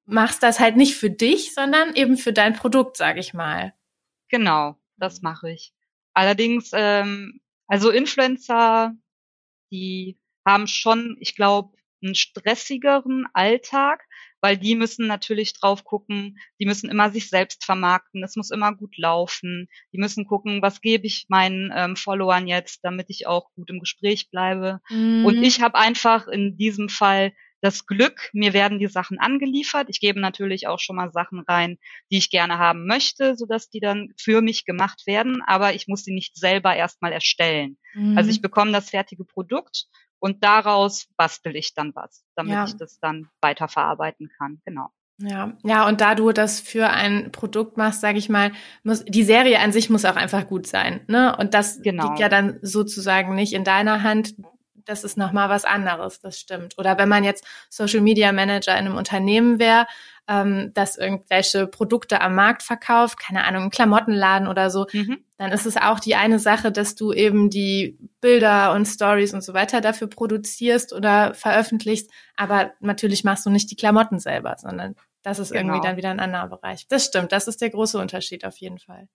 machst 0.05 0.43
das 0.43 0.59
halt 0.59 0.75
nicht 0.75 0.95
für 0.95 1.09
dich, 1.09 1.55
sondern 1.55 1.95
eben 1.95 2.17
für 2.17 2.33
dein 2.33 2.53
Produkt, 2.53 2.97
sag 2.97 3.17
ich 3.17 3.33
mal. 3.33 3.73
Genau, 4.27 4.78
das 4.99 5.21
mache 5.21 5.51
ich. 5.51 5.73
Allerdings, 6.13 6.71
ähm, 6.73 7.41
also 7.67 7.89
Influencer, 7.89 8.93
die 9.71 10.17
haben 10.45 10.67
schon, 10.67 11.17
ich 11.19 11.35
glaube, 11.35 11.77
einen 12.01 12.15
stressigeren 12.15 13.25
Alltag, 13.33 14.03
weil 14.41 14.57
die 14.57 14.75
müssen 14.75 15.07
natürlich 15.07 15.53
drauf 15.53 15.83
gucken, 15.83 16.39
die 16.59 16.65
müssen 16.65 16.89
immer 16.89 17.11
sich 17.11 17.29
selbst 17.29 17.65
vermarkten, 17.65 18.23
es 18.23 18.37
muss 18.37 18.51
immer 18.51 18.73
gut 18.73 18.97
laufen, 18.97 19.67
die 19.91 19.97
müssen 19.97 20.25
gucken, 20.25 20.61
was 20.61 20.81
gebe 20.81 21.05
ich 21.07 21.25
meinen 21.27 21.71
ähm, 21.75 21.95
Followern 21.97 22.47
jetzt, 22.47 22.79
damit 22.83 23.07
ich 23.09 23.27
auch 23.27 23.51
gut 23.55 23.69
im 23.69 23.79
Gespräch 23.79 24.29
bleibe. 24.29 24.79
Mhm. 24.89 25.25
Und 25.25 25.43
ich 25.43 25.61
habe 25.61 25.77
einfach 25.77 26.27
in 26.27 26.55
diesem 26.57 26.87
Fall 26.89 27.33
das 27.61 27.85
Glück, 27.85 28.29
mir 28.33 28.53
werden 28.53 28.79
die 28.79 28.87
Sachen 28.87 29.19
angeliefert. 29.19 29.87
Ich 29.89 29.99
gebe 29.99 30.19
natürlich 30.19 30.67
auch 30.67 30.79
schon 30.79 30.95
mal 30.95 31.11
Sachen 31.11 31.39
rein, 31.41 31.77
die 32.11 32.17
ich 32.17 32.29
gerne 32.29 32.57
haben 32.57 32.85
möchte, 32.85 33.35
sodass 33.35 33.69
die 33.69 33.79
dann 33.79 34.13
für 34.17 34.41
mich 34.41 34.65
gemacht 34.65 35.05
werden, 35.05 35.41
aber 35.45 35.73
ich 35.73 35.87
muss 35.87 36.03
sie 36.03 36.13
nicht 36.13 36.37
selber 36.37 36.75
erstmal 36.75 37.11
erstellen. 37.11 37.77
Mhm. 37.93 38.17
Also 38.17 38.29
ich 38.29 38.41
bekomme 38.41 38.71
das 38.71 38.89
fertige 38.89 39.25
Produkt 39.25 39.85
und 40.19 40.43
daraus 40.43 41.07
bastel 41.17 41.55
ich 41.55 41.73
dann 41.73 41.93
was, 41.95 42.23
damit 42.35 42.53
ja. 42.53 42.65
ich 42.65 42.75
das 42.75 42.99
dann 42.99 43.29
weiterverarbeiten 43.41 44.29
kann. 44.37 44.61
Genau. 44.65 44.89
Ja, 45.21 45.57
ja, 45.63 45.85
und 45.85 45.99
da 45.99 46.15
du 46.15 46.31
das 46.31 46.61
für 46.61 46.89
ein 46.89 47.33
Produkt 47.33 47.75
machst, 47.75 47.99
sage 47.99 48.17
ich 48.17 48.29
mal, 48.29 48.53
muss 48.83 49.03
die 49.03 49.23
Serie 49.23 49.59
an 49.59 49.73
sich 49.73 49.89
muss 49.89 50.05
auch 50.05 50.15
einfach 50.15 50.47
gut 50.47 50.65
sein, 50.65 51.01
ne? 51.07 51.35
Und 51.37 51.53
das 51.53 51.81
genau. 51.81 52.05
liegt 52.05 52.19
ja 52.19 52.29
dann 52.29 52.57
sozusagen 52.61 53.35
nicht 53.35 53.51
in 53.51 53.65
deiner 53.65 54.01
Hand 54.01 54.35
das 54.89 55.03
ist 55.03 55.17
nochmal 55.17 55.49
was 55.49 55.65
anderes, 55.65 56.19
das 56.19 56.39
stimmt. 56.39 56.77
Oder 56.79 56.97
wenn 56.97 57.07
man 57.07 57.23
jetzt 57.23 57.45
Social 57.69 58.01
Media 58.01 58.31
Manager 58.31 58.71
in 58.71 58.87
einem 58.87 58.97
Unternehmen 58.97 59.59
wäre, 59.59 59.85
ähm, 60.27 60.71
das 60.73 60.97
irgendwelche 60.97 61.67
Produkte 61.67 62.21
am 62.21 62.33
Markt 62.33 62.63
verkauft, 62.63 63.19
keine 63.19 63.43
Ahnung, 63.43 63.63
ein 63.63 63.69
Klamottenladen 63.69 64.47
oder 64.47 64.71
so, 64.71 64.87
mhm. 64.91 65.23
dann 65.37 65.51
ist 65.51 65.67
es 65.67 65.77
auch 65.77 65.99
die 65.99 66.15
eine 66.15 66.39
Sache, 66.39 66.71
dass 66.71 66.95
du 66.95 67.13
eben 67.13 67.51
die 67.51 67.99
Bilder 68.19 68.73
und 68.73 68.87
Stories 68.87 69.33
und 69.33 69.43
so 69.43 69.53
weiter 69.53 69.79
dafür 69.79 70.07
produzierst 70.07 70.91
oder 70.91 71.35
veröffentlichst. 71.35 72.09
Aber 72.35 72.71
natürlich 72.79 73.23
machst 73.23 73.45
du 73.45 73.51
nicht 73.51 73.69
die 73.69 73.75
Klamotten 73.75 74.17
selber, 74.17 74.55
sondern 74.57 74.95
das 75.21 75.37
ist 75.37 75.51
genau. 75.51 75.73
irgendwie 75.73 75.87
dann 75.87 75.97
wieder 75.97 76.09
ein 76.09 76.19
anderer 76.19 76.47
Bereich. 76.47 76.87
Das 76.87 77.05
stimmt, 77.05 77.31
das 77.31 77.47
ist 77.47 77.61
der 77.61 77.69
große 77.69 77.99
Unterschied 77.99 78.43
auf 78.43 78.57
jeden 78.57 78.79
Fall. 78.79 79.07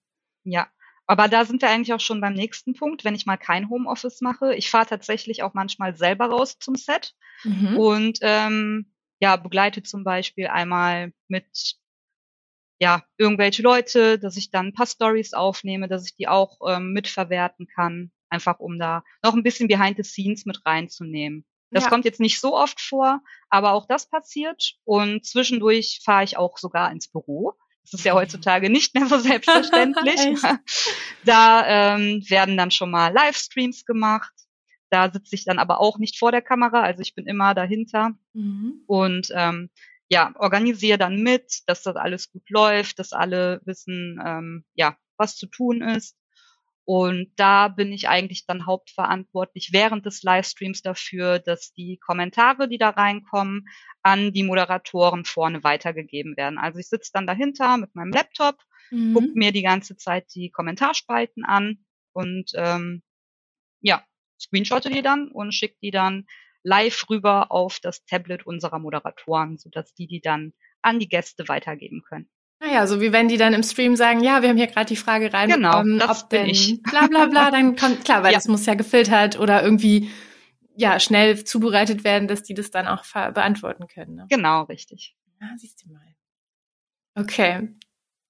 Ja, 0.45 0.69
aber 1.07 1.29
da 1.29 1.45
sind 1.45 1.63
wir 1.63 1.71
eigentlich 1.71 1.93
auch 1.93 2.01
schon 2.01 2.21
beim 2.21 2.35
nächsten 2.35 2.75
Punkt, 2.75 3.05
wenn 3.05 3.15
ich 3.15 3.27
mal 3.27 3.37
kein 3.37 3.69
Homeoffice 3.69 4.21
mache. 4.21 4.55
Ich 4.55 4.71
fahre 4.71 4.87
tatsächlich 4.87 5.43
auch 5.43 5.55
manchmal 5.55 5.97
selber 5.97 6.27
raus 6.27 6.59
zum 6.59 6.77
Set 6.77 7.15
mhm. 7.45 7.77
und 7.77 8.19
ähm, 8.23 8.93
ja, 9.21 9.37
begleite 9.37 9.83
zum 9.83 10.05
Beispiel 10.05 10.47
einmal 10.47 11.13
mit 11.29 11.77
ja, 12.81 13.03
irgendwelche 13.17 13.63
Leute, 13.63 14.19
dass 14.19 14.37
ich 14.37 14.51
dann 14.51 14.69
ein 14.69 14.75
paar 14.75 14.87
Stories 14.87 15.33
aufnehme, 15.33 15.89
dass 15.89 16.07
ich 16.07 16.17
die 16.17 16.29
auch 16.29 16.59
ähm, 16.67 16.93
mitverwerten 16.93 17.67
kann, 17.67 18.11
einfach 18.29 18.59
um 18.59 18.79
da 18.79 19.05
noch 19.23 19.35
ein 19.35 19.43
bisschen 19.43 19.69
behind 19.69 19.97
the 19.97 20.03
scenes 20.03 20.45
mit 20.45 20.65
reinzunehmen. 20.67 21.47
Das 21.71 21.85
ja. 21.85 21.91
kommt 21.91 22.05
jetzt 22.05 22.21
nicht 22.21 22.41
so 22.41 22.57
oft 22.57 22.81
vor, 22.81 23.21
aber 23.49 23.73
auch 23.73 23.87
das 23.87 24.09
passiert 24.09 24.75
und 24.85 25.25
zwischendurch 25.25 26.01
fahre 26.05 26.25
ich 26.25 26.37
auch 26.37 26.59
sogar 26.59 26.91
ins 26.93 27.09
Büro. 27.09 27.55
Das 27.85 28.00
ist 28.00 28.05
ja 28.05 28.14
heutzutage 28.14 28.71
nicht 28.71 28.95
mehr 28.95 29.07
so 29.07 29.19
selbstverständlich. 29.19 30.41
da 31.25 31.97
ähm, 31.97 32.25
werden 32.29 32.57
dann 32.57 32.71
schon 32.71 32.91
mal 32.91 33.12
Livestreams 33.12 33.85
gemacht. 33.85 34.33
Da 34.91 35.11
sitze 35.11 35.35
ich 35.35 35.45
dann 35.45 35.59
aber 35.59 35.81
auch 35.81 35.99
nicht 35.99 36.19
vor 36.19 36.33
der 36.33 36.43
Kamera, 36.43 36.83
also 36.83 37.03
ich 37.03 37.14
bin 37.14 37.26
immer 37.26 37.55
dahinter 37.55 38.12
mhm. 38.33 38.83
und 38.87 39.29
ähm, 39.35 39.71
ja, 40.09 40.33
organisiere 40.37 40.99
dann 40.99 41.23
mit, 41.23 41.62
dass 41.67 41.83
das 41.83 41.97
alles 41.97 42.31
gut 42.31 42.49
läuft, 42.49 42.99
dass 42.99 43.12
alle 43.12 43.61
wissen, 43.64 44.21
ähm, 44.25 44.64
ja, 44.75 44.97
was 45.17 45.37
zu 45.37 45.47
tun 45.47 45.83
ist. 45.83 46.17
Und 46.87 47.33
da 47.37 47.69
bin 47.69 47.93
ich 47.93 48.09
eigentlich 48.09 48.45
dann 48.47 48.67
hauptverantwortlich 48.67 49.71
während 49.73 50.05
des 50.05 50.23
Livestreams 50.23 50.83
dafür, 50.83 51.38
dass 51.38 51.73
die 51.73 51.99
Kommentare, 51.99 52.69
die 52.69 52.76
da 52.76 52.91
reinkommen, 52.91 53.67
an 54.03 54.33
die 54.33 54.43
Moderatoren 54.43 55.25
vorne 55.25 55.64
weitergegeben 55.64 56.37
werden. 56.37 56.59
Also 56.59 56.79
ich 56.79 56.88
sitze 56.88 57.11
dann 57.14 57.26
dahinter 57.26 57.79
mit 57.79 57.95
meinem 57.95 58.12
Laptop, 58.12 58.59
mhm. 58.91 59.14
gucke 59.14 59.33
mir 59.35 59.50
die 59.50 59.62
ganze 59.62 59.97
Zeit 59.97 60.26
die 60.35 60.50
Kommentarspalten 60.50 61.45
an 61.45 61.79
und 62.12 62.53
ähm, 62.55 63.03
ja, 63.81 64.05
screenshotte 64.38 64.91
die 64.91 65.03
dann 65.03 65.29
und 65.29 65.53
schicke 65.53 65.76
die 65.83 65.91
dann 65.91 66.26
live 66.62 67.09
rüber 67.09 67.50
auf 67.50 67.79
das 67.81 68.05
Tablet 68.05 68.47
unserer 68.47 68.79
Moderatoren, 68.79 69.57
sodass 69.57 69.95
die 69.95 70.07
die 70.07 70.21
dann 70.21 70.53
an 70.83 70.99
die 70.99 71.09
Gäste 71.09 71.49
weitergeben 71.49 72.03
können. 72.07 72.29
Naja, 72.61 72.87
so 72.87 73.01
wie 73.01 73.13
wenn 73.13 73.29
die 73.29 73.37
dann 73.37 73.53
im 73.53 73.63
Stream 73.63 73.97
sagen, 73.97 74.23
ja, 74.23 74.41
wir 74.41 74.49
haben 74.49 74.57
hier 74.57 74.69
gerade 74.69 74.87
die 74.87 74.97
Frage 74.97 75.33
reinbekommen, 75.33 75.99
genau, 75.99 76.11
ob 76.11 76.31
denn 76.31 76.47
ich. 76.47 76.83
bla 76.91 77.07
bla 77.09 77.27
bla, 77.27 77.51
dann 77.51 77.77
kommt, 77.77 78.05
klar, 78.05 78.23
weil 78.23 78.33
ja. 78.33 78.39
das 78.39 78.49
muss 78.49 78.67
ja 78.67 78.75
gefiltert 78.75 79.39
oder 79.39 79.63
irgendwie 79.63 80.11
ja 80.77 80.99
schnell 80.99 81.45
zubereitet 81.45 82.05
werden, 82.05 82.27
dass 82.27 82.43
die 82.43 82.55
das 82.55 82.71
dann 82.71 82.87
auch 82.89 83.05
beantworten 83.33 83.87
können. 83.87 84.15
Ne? 84.17 84.27
Genau, 84.29 84.63
richtig. 84.63 85.15
Ja, 85.41 85.49
siehst 85.57 85.85
du 85.85 85.93
mal. 85.93 86.01
Okay. 87.15 87.69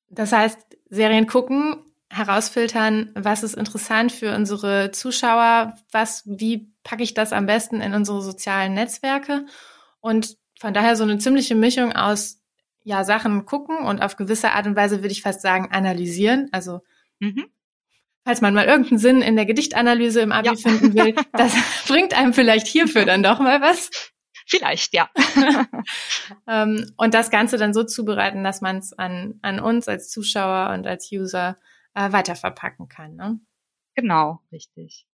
Das 0.08 0.32
heißt, 0.32 0.58
Serien 0.90 1.26
gucken, 1.26 1.76
herausfiltern, 2.10 3.10
was 3.14 3.42
ist 3.42 3.54
interessant 3.54 4.12
für 4.12 4.34
unsere 4.34 4.90
Zuschauer, 4.92 5.74
was, 5.90 6.22
wie 6.26 6.72
packe 6.84 7.02
ich 7.02 7.14
das 7.14 7.32
am 7.32 7.46
besten 7.46 7.80
in 7.80 7.94
unsere 7.94 8.22
sozialen 8.22 8.74
Netzwerke 8.74 9.46
und 10.00 10.36
von 10.60 10.74
daher 10.74 10.96
so 10.96 11.02
eine 11.02 11.18
ziemliche 11.18 11.54
Mischung 11.54 11.92
aus 11.92 12.43
ja, 12.84 13.02
Sachen 13.02 13.46
gucken 13.46 13.78
und 13.78 14.02
auf 14.02 14.16
gewisse 14.16 14.52
Art 14.52 14.66
und 14.66 14.76
Weise 14.76 15.02
würde 15.02 15.12
ich 15.12 15.22
fast 15.22 15.40
sagen 15.40 15.72
analysieren. 15.72 16.48
Also 16.52 16.82
mhm. 17.18 17.46
falls 18.24 18.42
man 18.42 18.54
mal 18.54 18.66
irgendeinen 18.66 18.98
Sinn 18.98 19.22
in 19.22 19.36
der 19.36 19.46
Gedichtanalyse 19.46 20.20
im 20.20 20.32
Abi 20.32 20.48
ja. 20.48 20.54
finden 20.54 20.94
will, 20.94 21.14
das 21.32 21.54
bringt 21.88 22.16
einem 22.16 22.34
vielleicht 22.34 22.66
hierfür 22.66 23.06
dann 23.06 23.22
doch 23.22 23.40
mal 23.40 23.60
was. 23.60 23.90
Vielleicht, 24.46 24.92
ja. 24.92 25.08
ähm, 26.46 26.92
und 26.98 27.14
das 27.14 27.30
Ganze 27.30 27.56
dann 27.56 27.72
so 27.72 27.82
zubereiten, 27.82 28.44
dass 28.44 28.60
man 28.60 28.76
es 28.76 28.92
an, 28.92 29.38
an 29.40 29.58
uns 29.58 29.88
als 29.88 30.10
Zuschauer 30.10 30.74
und 30.74 30.86
als 30.86 31.10
User 31.10 31.56
äh, 31.94 32.12
weiterverpacken 32.12 32.88
kann. 32.88 33.16
Ne? 33.16 33.40
Genau, 33.94 34.40
richtig. 34.52 35.06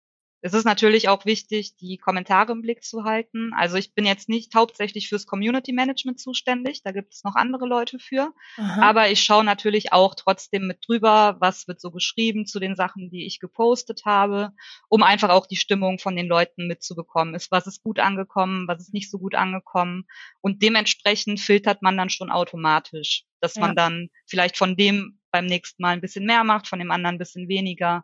Es 0.42 0.54
ist 0.54 0.64
natürlich 0.64 1.10
auch 1.10 1.26
wichtig, 1.26 1.76
die 1.76 1.98
Kommentare 1.98 2.54
im 2.54 2.62
Blick 2.62 2.84
zu 2.84 3.04
halten. 3.04 3.52
Also 3.56 3.76
ich 3.76 3.94
bin 3.94 4.06
jetzt 4.06 4.30
nicht 4.30 4.56
hauptsächlich 4.56 5.10
fürs 5.10 5.26
Community 5.26 5.74
Management 5.74 6.20
zuständig, 6.20 6.82
da 6.84 6.92
gibt 6.92 7.14
es 7.14 7.24
noch 7.24 7.36
andere 7.36 7.68
Leute 7.68 8.00
für. 8.00 8.34
Aha. 8.58 8.82
Aber 8.82 9.10
ich 9.10 9.22
schaue 9.22 9.44
natürlich 9.44 9.92
auch 9.92 10.16
trotzdem 10.16 10.68
mit 10.68 10.78
drüber, 10.88 11.36
was 11.40 11.68
wird 11.68 11.82
so 11.82 11.92
geschrieben 11.92 12.46
zu 12.46 12.60
den 12.60 12.76
Sachen, 12.76 13.10
die 13.10 13.26
ich 13.26 13.40
gepostet 13.40 14.04
habe, 14.06 14.54
um 14.88 15.04
einfach 15.04 15.30
auch 15.30 15.46
die 15.46 15.58
Stimmung 15.58 16.00
von 16.00 16.16
den 16.16 16.28
Leuten 16.28 16.68
mitzubekommen. 16.68 17.36
Ist 17.36 17.52
was 17.52 17.68
ist 17.68 17.84
gut 17.84 18.00
angekommen, 18.00 18.68
was 18.68 18.80
ist 18.82 18.94
nicht 18.94 19.12
so 19.12 19.20
gut 19.20 19.36
angekommen. 19.36 20.06
Und 20.40 20.64
dementsprechend 20.64 21.42
filtert 21.42 21.82
man 21.82 21.98
dann 21.98 22.10
schon 22.10 22.32
automatisch, 22.32 23.26
dass 23.42 23.56
ja. 23.56 23.62
man 23.62 23.76
dann 23.76 24.10
vielleicht 24.26 24.58
von 24.58 24.78
dem 24.78 25.20
beim 25.32 25.46
nächsten 25.46 25.82
Mal 25.82 25.92
ein 25.92 26.02
bisschen 26.02 26.26
mehr 26.26 26.44
macht, 26.44 26.68
von 26.68 26.80
dem 26.80 26.92
anderen 26.92 27.16
ein 27.16 27.20
bisschen 27.20 27.48
weniger 27.50 28.04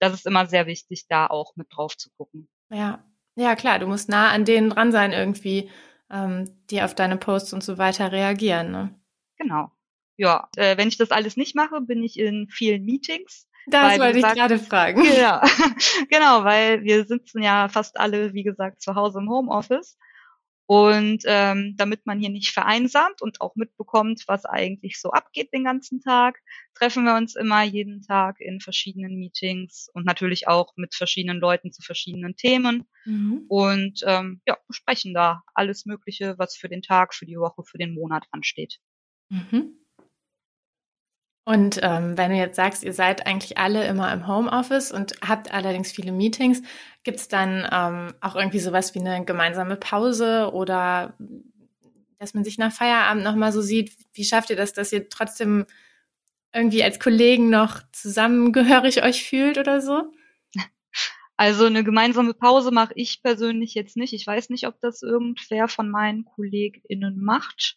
das 0.00 0.14
ist 0.14 0.26
immer 0.26 0.46
sehr 0.46 0.66
wichtig, 0.66 1.06
da 1.08 1.26
auch 1.26 1.56
mit 1.56 1.68
drauf 1.70 1.96
zu 1.96 2.10
gucken. 2.16 2.48
Ja, 2.70 3.04
ja 3.36 3.56
klar, 3.56 3.78
du 3.78 3.86
musst 3.86 4.08
nah 4.08 4.30
an 4.30 4.44
denen 4.44 4.70
dran 4.70 4.92
sein 4.92 5.12
irgendwie, 5.12 5.70
ähm, 6.10 6.50
die 6.70 6.82
auf 6.82 6.94
deine 6.94 7.16
Posts 7.16 7.54
und 7.54 7.64
so 7.64 7.78
weiter 7.78 8.12
reagieren. 8.12 8.70
Ne? 8.70 8.94
Genau. 9.38 9.70
Ja, 10.16 10.48
äh, 10.56 10.76
wenn 10.76 10.88
ich 10.88 10.96
das 10.96 11.10
alles 11.10 11.36
nicht 11.36 11.54
mache, 11.54 11.80
bin 11.80 12.02
ich 12.02 12.18
in 12.18 12.48
vielen 12.48 12.84
Meetings. 12.84 13.48
Das 13.66 13.98
wollte 13.98 14.18
ich 14.18 14.24
gerade 14.24 14.58
fragen. 14.58 15.02
Ja, 15.18 15.42
genau, 16.10 16.44
weil 16.44 16.84
wir 16.84 17.04
sitzen 17.06 17.42
ja 17.42 17.68
fast 17.68 17.98
alle, 17.98 18.34
wie 18.34 18.42
gesagt, 18.42 18.82
zu 18.82 18.94
Hause 18.94 19.20
im 19.20 19.30
Homeoffice. 19.30 19.96
Und 20.66 21.24
ähm, 21.26 21.74
damit 21.76 22.06
man 22.06 22.18
hier 22.18 22.30
nicht 22.30 22.50
vereinsamt 22.50 23.20
und 23.20 23.42
auch 23.42 23.54
mitbekommt, 23.54 24.24
was 24.26 24.46
eigentlich 24.46 24.98
so 24.98 25.10
abgeht 25.10 25.52
den 25.52 25.64
ganzen 25.64 26.00
Tag, 26.00 26.40
treffen 26.74 27.04
wir 27.04 27.16
uns 27.16 27.36
immer 27.36 27.62
jeden 27.62 28.00
Tag 28.00 28.40
in 28.40 28.60
verschiedenen 28.60 29.16
Meetings 29.18 29.88
und 29.92 30.06
natürlich 30.06 30.48
auch 30.48 30.72
mit 30.76 30.94
verschiedenen 30.94 31.38
Leuten 31.38 31.70
zu 31.70 31.82
verschiedenen 31.82 32.34
Themen 32.36 32.88
mhm. 33.04 33.44
und 33.48 34.00
ähm, 34.06 34.40
ja, 34.46 34.56
besprechen 34.66 35.12
da 35.12 35.42
alles 35.54 35.84
Mögliche, 35.84 36.38
was 36.38 36.56
für 36.56 36.70
den 36.70 36.80
Tag, 36.80 37.14
für 37.14 37.26
die 37.26 37.36
Woche, 37.36 37.62
für 37.62 37.78
den 37.78 37.92
Monat 37.92 38.24
ansteht. 38.30 38.78
Mhm. 39.28 39.83
Und 41.46 41.78
ähm, 41.82 42.16
wenn 42.16 42.30
du 42.30 42.36
jetzt 42.36 42.56
sagst, 42.56 42.82
ihr 42.82 42.94
seid 42.94 43.26
eigentlich 43.26 43.58
alle 43.58 43.86
immer 43.86 44.10
im 44.12 44.26
Homeoffice 44.26 44.92
und 44.92 45.12
habt 45.20 45.52
allerdings 45.52 45.92
viele 45.92 46.10
Meetings, 46.10 46.62
gibt 47.02 47.18
es 47.18 47.28
dann 47.28 47.68
ähm, 47.70 48.14
auch 48.22 48.34
irgendwie 48.34 48.60
sowas 48.60 48.94
wie 48.94 49.00
eine 49.00 49.24
gemeinsame 49.26 49.76
Pause 49.76 50.50
oder 50.54 51.14
dass 52.18 52.32
man 52.32 52.44
sich 52.44 52.56
nach 52.56 52.72
Feierabend 52.72 53.24
nochmal 53.24 53.52
so 53.52 53.60
sieht? 53.60 53.92
Wie 54.14 54.24
schafft 54.24 54.48
ihr 54.48 54.56
das, 54.56 54.72
dass 54.72 54.92
ihr 54.92 55.10
trotzdem 55.10 55.66
irgendwie 56.54 56.82
als 56.82 56.98
Kollegen 56.98 57.50
noch 57.50 57.82
zusammengehörig 57.92 59.02
euch 59.02 59.24
fühlt 59.24 59.58
oder 59.58 59.82
so? 59.82 60.10
Also 61.36 61.66
eine 61.66 61.82
gemeinsame 61.82 62.32
Pause 62.32 62.70
mache 62.70 62.92
ich 62.94 63.20
persönlich 63.22 63.74
jetzt 63.74 63.96
nicht. 63.96 64.12
Ich 64.12 64.26
weiß 64.26 64.50
nicht, 64.50 64.68
ob 64.68 64.80
das 64.80 65.02
irgendwer 65.02 65.66
von 65.66 65.90
meinen 65.90 66.24
KollegInnen 66.24 67.20
macht. 67.20 67.76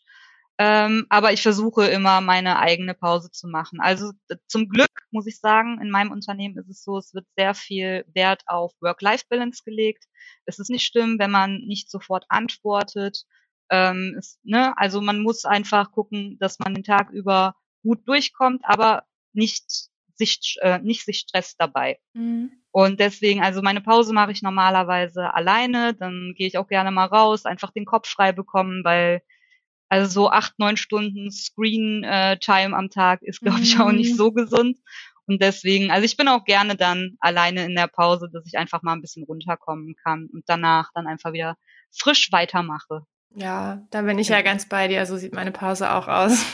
Ähm, 0.60 1.06
aber 1.10 1.34
ich 1.34 1.44
versuche 1.44 1.86
immer 1.86 2.20
meine 2.20 2.58
eigene 2.58 2.96
Pause 2.96 3.30
zu 3.30 3.48
machen. 3.48 3.80
Also 3.80 4.12
zum 4.48 4.70
Glück 4.70 4.90
muss 5.12 5.28
ich 5.28 5.40
sagen, 5.40 5.80
in 5.80 5.92
meinem 5.92 6.12
Unternehmen 6.12 6.58
ist 6.58 6.70
es 6.70 6.84
so, 6.84 6.98
es 6.98 7.14
wird 7.14 7.28
sehr 7.38 7.54
viel 7.54 8.06
Wert 8.14 8.44
auf 8.48 8.74
Work-Life-Balance 8.82 9.62
gelegt. 9.64 10.06
Es 10.46 10.58
ist 10.58 10.70
nicht 10.70 10.88
schlimm, 10.88 11.20
wenn 11.20 11.30
man 11.30 11.60
nicht 11.60 11.92
sofort 11.92 12.26
antwortet. 12.30 13.24
Ähm, 13.70 14.16
es, 14.18 14.40
ne? 14.44 14.76
Also 14.78 15.00
man 15.00 15.22
muss 15.22 15.46
einfach 15.46 15.92
gucken, 15.92 16.38
dass 16.40 16.58
man 16.58 16.74
den 16.74 16.84
Tag 16.84 17.12
über 17.12 17.56
gut 17.84 18.08
durchkommt, 18.08 18.62
aber 18.64 19.04
nicht 19.34 19.90
sich, 20.16 20.58
äh, 20.62 20.80
nicht 20.80 21.06
sich 21.06 21.20
stresst 21.20 21.58
dabei. 21.60 22.00
Mhm. 22.14 22.52
Und 22.72 23.00
deswegen, 23.00 23.44
also 23.44 23.62
meine 23.62 23.82
Pause 23.82 24.14
mache 24.14 24.32
ich 24.32 24.42
normalerweise 24.42 25.34
alleine, 25.34 25.94
dann 25.94 26.34
gehe 26.36 26.48
ich 26.48 26.58
auch 26.58 26.68
gerne 26.68 26.92
mal 26.92 27.06
raus, 27.06 27.46
einfach 27.46 27.72
den 27.72 27.86
Kopf 27.86 28.08
frei 28.10 28.32
bekommen, 28.32 28.84
weil 28.84 29.22
also 29.89 30.10
so 30.10 30.29
acht, 30.29 30.60
neun 30.60 30.77
Stunden 30.77 31.32
Screen 31.32 32.03
äh, 32.03 32.38
Time 32.39 32.75
am 32.75 32.89
Tag 32.89 33.22
ist, 33.22 33.41
glaube 33.41 33.62
ich, 33.62 33.79
auch 33.79 33.91
nicht 33.91 34.13
mhm. 34.13 34.17
so 34.17 34.32
gesund. 34.32 34.77
Und 35.25 35.41
deswegen, 35.41 35.91
also 35.91 36.06
ich 36.06 36.15
bin 36.15 36.29
auch 36.29 36.46
gerne 36.46 36.75
dann 36.75 37.17
alleine 37.20 37.65
in 37.65 37.75
der 37.75 37.88
Pause, 37.88 38.29
dass 38.32 38.46
ich 38.46 38.58
einfach 38.58 38.82
mal 38.82 38.94
ein 38.94 39.01
bisschen 39.01 39.24
runterkommen 39.24 39.96
kann 40.01 40.29
und 40.32 40.44
danach 40.48 40.91
dann 40.94 41.06
einfach 41.06 41.34
wieder 41.34 41.58
frisch 41.91 42.32
weitermache. 42.32 43.01
Ja, 43.36 43.86
da 43.91 44.03
bin 44.03 44.20
ich 44.20 44.29
ja, 44.29 44.38
ja 44.38 44.41
ganz 44.41 44.70
bei 44.70 44.88
dir. 44.88 45.06
So 45.06 45.17
sieht 45.17 45.34
meine 45.34 45.51
Pause 45.51 45.91
auch 45.91 46.08
aus. 46.08 46.46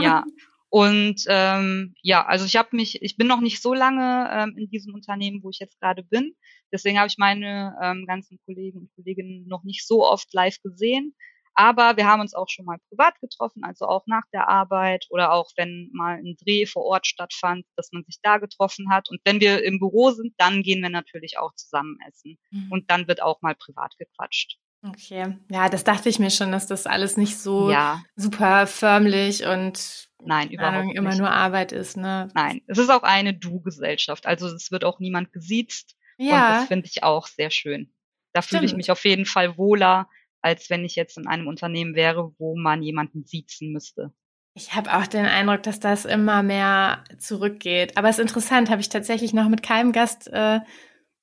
ja. 0.00 0.24
Und 0.74 1.24
ähm, 1.28 1.94
ja, 2.00 2.24
also 2.24 2.46
ich 2.46 2.56
habe 2.56 2.74
mich, 2.74 3.02
ich 3.02 3.18
bin 3.18 3.26
noch 3.26 3.42
nicht 3.42 3.60
so 3.60 3.74
lange 3.74 4.30
ähm, 4.32 4.54
in 4.56 4.70
diesem 4.70 4.94
Unternehmen, 4.94 5.42
wo 5.42 5.50
ich 5.50 5.58
jetzt 5.58 5.78
gerade 5.78 6.02
bin. 6.02 6.34
Deswegen 6.72 6.96
habe 6.96 7.08
ich 7.08 7.18
meine 7.18 7.76
ähm, 7.82 8.06
ganzen 8.06 8.38
Kollegen 8.46 8.78
und 8.78 8.94
Kolleginnen 8.94 9.46
noch 9.46 9.64
nicht 9.64 9.86
so 9.86 10.02
oft 10.02 10.32
live 10.32 10.56
gesehen. 10.62 11.14
Aber 11.54 11.96
wir 11.96 12.06
haben 12.06 12.20
uns 12.20 12.34
auch 12.34 12.48
schon 12.48 12.64
mal 12.64 12.78
privat 12.88 13.20
getroffen, 13.20 13.62
also 13.64 13.86
auch 13.86 14.06
nach 14.06 14.24
der 14.32 14.48
Arbeit 14.48 15.06
oder 15.10 15.32
auch 15.32 15.50
wenn 15.56 15.90
mal 15.92 16.16
ein 16.16 16.36
Dreh 16.42 16.66
vor 16.66 16.84
Ort 16.84 17.06
stattfand, 17.06 17.66
dass 17.76 17.92
man 17.92 18.04
sich 18.04 18.18
da 18.22 18.38
getroffen 18.38 18.90
hat. 18.90 19.10
Und 19.10 19.20
wenn 19.24 19.40
wir 19.40 19.62
im 19.64 19.78
Büro 19.78 20.10
sind, 20.10 20.34
dann 20.38 20.62
gehen 20.62 20.82
wir 20.82 20.90
natürlich 20.90 21.38
auch 21.38 21.54
zusammen 21.54 21.98
essen. 22.08 22.38
Mhm. 22.50 22.72
Und 22.72 22.90
dann 22.90 23.08
wird 23.08 23.22
auch 23.22 23.42
mal 23.42 23.54
privat 23.54 23.94
gequatscht. 23.98 24.58
Okay, 24.84 25.36
ja, 25.48 25.68
das 25.68 25.84
dachte 25.84 26.08
ich 26.08 26.18
mir 26.18 26.30
schon, 26.30 26.50
dass 26.50 26.66
das 26.66 26.86
alles 26.86 27.16
nicht 27.16 27.38
so 27.38 27.70
ja. 27.70 28.02
super 28.16 28.66
förmlich 28.66 29.46
und 29.46 30.08
Nein, 30.24 30.50
überhaupt 30.50 30.76
Ahnung, 30.76 30.94
immer 30.94 31.14
nur 31.14 31.30
Arbeit 31.30 31.70
ist, 31.70 31.96
ne? 31.96 32.28
Nein, 32.34 32.62
es 32.66 32.78
ist 32.78 32.90
auch 32.90 33.04
eine 33.04 33.34
Du-Gesellschaft. 33.34 34.26
Also 34.26 34.48
es 34.48 34.72
wird 34.72 34.84
auch 34.84 34.98
niemand 34.98 35.32
gesiezt. 35.32 35.96
Ja. 36.18 36.34
Und 36.34 36.54
das 36.56 36.68
finde 36.68 36.86
ich 36.86 37.02
auch 37.04 37.26
sehr 37.28 37.50
schön. 37.50 37.92
Da 38.32 38.42
fühle 38.42 38.64
ich 38.64 38.74
mich 38.74 38.90
auf 38.90 39.04
jeden 39.04 39.26
Fall 39.26 39.56
wohler, 39.56 40.08
als 40.42 40.68
wenn 40.70 40.84
ich 40.84 40.96
jetzt 40.96 41.16
in 41.16 41.26
einem 41.26 41.46
Unternehmen 41.46 41.94
wäre, 41.94 42.32
wo 42.38 42.56
man 42.56 42.82
jemanden 42.82 43.24
siezen 43.24 43.72
müsste. 43.72 44.12
Ich 44.54 44.74
habe 44.74 44.94
auch 44.94 45.06
den 45.06 45.24
Eindruck, 45.24 45.62
dass 45.62 45.80
das 45.80 46.04
immer 46.04 46.42
mehr 46.42 47.04
zurückgeht. 47.18 47.96
Aber 47.96 48.08
es 48.08 48.18
ist 48.18 48.22
interessant, 48.22 48.68
habe 48.68 48.82
ich 48.82 48.90
tatsächlich 48.90 49.32
noch 49.32 49.48
mit 49.48 49.62
keinem 49.62 49.92
Gast 49.92 50.28
äh, 50.28 50.60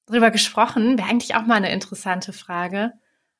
drüber 0.07 0.31
gesprochen. 0.31 0.97
Wäre 0.97 1.09
eigentlich 1.09 1.35
auch 1.35 1.45
mal 1.45 1.55
eine 1.55 1.71
interessante 1.71 2.33
Frage. 2.33 2.93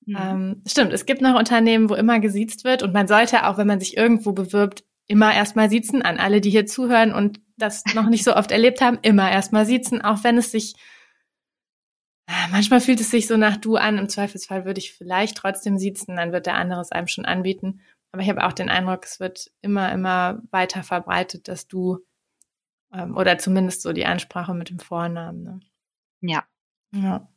Mhm. 0.06 0.18
Ähm, 0.20 0.64
stimmt, 0.68 0.94
es 0.94 1.06
gibt 1.06 1.22
noch 1.22 1.38
Unternehmen, 1.38 1.90
wo 1.90 1.96
immer 1.96 2.20
gesiezt 2.20 2.66
wird 2.66 2.84
und 2.84 2.94
man 2.94 3.08
sollte 3.08 3.48
auch, 3.48 3.58
wenn 3.58 3.68
man 3.68 3.80
sich 3.80 3.98
irgendwo 3.98 4.34
bewirbt, 4.34 4.84
immer 5.08 5.34
erstmal 5.34 5.70
siezen. 5.72 6.04
An 6.04 6.20
alle, 6.20 6.40
die 6.40 6.52
hier 6.52 6.68
zuhören 6.68 7.12
und 7.12 7.42
das 7.58 7.84
noch 7.96 8.10
nicht 8.10 8.24
so 8.24 8.36
oft 8.36 8.52
erlebt 8.52 8.82
haben, 8.82 9.00
immer 9.02 9.32
erstmal 9.32 9.66
siezen, 9.66 10.02
auch 10.02 10.24
wenn 10.24 10.38
es 10.38 10.52
sich 10.52 10.76
Manchmal 12.52 12.80
fühlt 12.80 13.00
es 13.00 13.10
sich 13.10 13.28
so 13.28 13.38
nach 13.38 13.58
du 13.58 13.76
an. 13.76 13.98
Im 13.98 14.08
Zweifelsfall 14.08 14.66
würde 14.66 14.80
ich 14.80 14.94
vielleicht 14.94 15.38
trotzdem 15.38 15.78
siezen, 15.78 16.16
dann 16.16 16.32
wird 16.32 16.46
der 16.46 16.56
andere 16.56 16.82
es 16.82 16.92
einem 16.92 17.08
schon 17.08 17.26
anbieten. 17.26 17.82
Aber 18.12 18.22
ich 18.22 18.30
habe 18.30 18.46
auch 18.46 18.54
den 18.54 18.70
Eindruck, 18.70 19.04
es 19.06 19.20
wird 19.20 19.52
immer, 19.62 19.92
immer 19.92 20.42
weiter 20.52 20.84
verbreitet, 20.84 21.48
dass 21.48 21.68
du 21.68 22.00
ähm, 22.94 23.16
oder 23.16 23.38
zumindest 23.38 23.82
so 23.82 23.94
die 23.94 24.06
Ansprache 24.06 24.54
mit 24.54 24.70
dem 24.70 24.80
Vornamen. 24.80 25.44
Ne? 25.44 25.60
Ja. 26.22 26.44
Ja. 26.92 27.28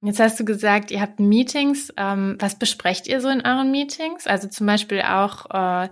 Und 0.00 0.08
jetzt 0.08 0.20
hast 0.20 0.38
du 0.38 0.44
gesagt, 0.44 0.90
ihr 0.90 1.00
habt 1.00 1.18
Meetings. 1.18 1.92
Ähm, 1.96 2.36
was 2.38 2.58
besprecht 2.58 3.06
ihr 3.06 3.20
so 3.20 3.28
in 3.28 3.44
euren 3.44 3.70
Meetings? 3.70 4.26
Also 4.26 4.48
zum 4.48 4.66
Beispiel 4.66 5.02
auch 5.02 5.46
äh, 5.50 5.88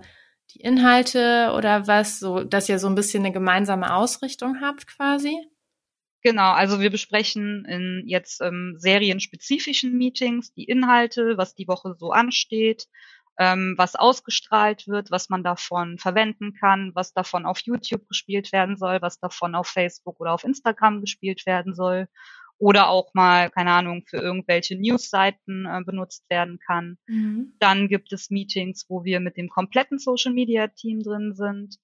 die 0.51 0.61
Inhalte 0.61 1.53
oder 1.55 1.87
was, 1.87 2.19
so 2.19 2.43
dass 2.43 2.69
ihr 2.69 2.79
so 2.79 2.87
ein 2.87 2.95
bisschen 2.95 3.23
eine 3.23 3.33
gemeinsame 3.33 3.93
Ausrichtung 3.93 4.61
habt 4.61 4.87
quasi? 4.87 5.35
Genau, 6.23 6.51
also 6.51 6.79
wir 6.79 6.89
besprechen 6.89 7.65
in 7.65 8.03
jetzt 8.07 8.41
ähm, 8.41 8.75
serienspezifischen 8.77 9.97
Meetings 9.97 10.53
die 10.53 10.65
Inhalte, 10.65 11.37
was 11.37 11.55
die 11.55 11.67
Woche 11.67 11.95
so 11.97 12.11
ansteht, 12.11 12.87
ähm, 13.37 13.75
was 13.77 13.95
ausgestrahlt 13.95 14.87
wird, 14.87 15.11
was 15.11 15.29
man 15.29 15.43
davon 15.43 15.99
verwenden 15.99 16.53
kann, 16.53 16.91
was 16.95 17.13
davon 17.13 17.45
auf 17.45 17.59
YouTube 17.59 18.07
gespielt 18.07 18.51
werden 18.51 18.77
soll, 18.77 19.01
was 19.01 19.19
davon 19.19 19.53
auf 19.53 19.67
Facebook 19.67 20.19
oder 20.19 20.33
auf 20.33 20.43
Instagram 20.43 21.01
gespielt 21.01 21.45
werden 21.45 21.75
soll 21.75 22.07
oder 22.59 22.89
auch 22.89 23.13
mal, 23.13 23.51
keine 23.51 23.71
Ahnung, 23.71 24.03
für 24.07 24.17
irgendwelche 24.17 24.75
Newsseiten 24.75 25.65
äh, 25.65 25.83
benutzt 25.85 26.27
werden 26.29 26.59
kann. 26.65 26.97
Mhm. 27.07 27.53
Dann 27.59 27.87
gibt 27.87 28.11
es 28.13 28.31
Meetings, 28.31 28.85
wo 28.89 29.03
wir 29.03 29.19
mit 29.19 29.37
dem 29.37 29.49
kompletten 29.49 29.99
Social 29.99 30.33
Media 30.33 30.67
Team 30.67 31.03
drin 31.03 31.33
sind. 31.35 31.77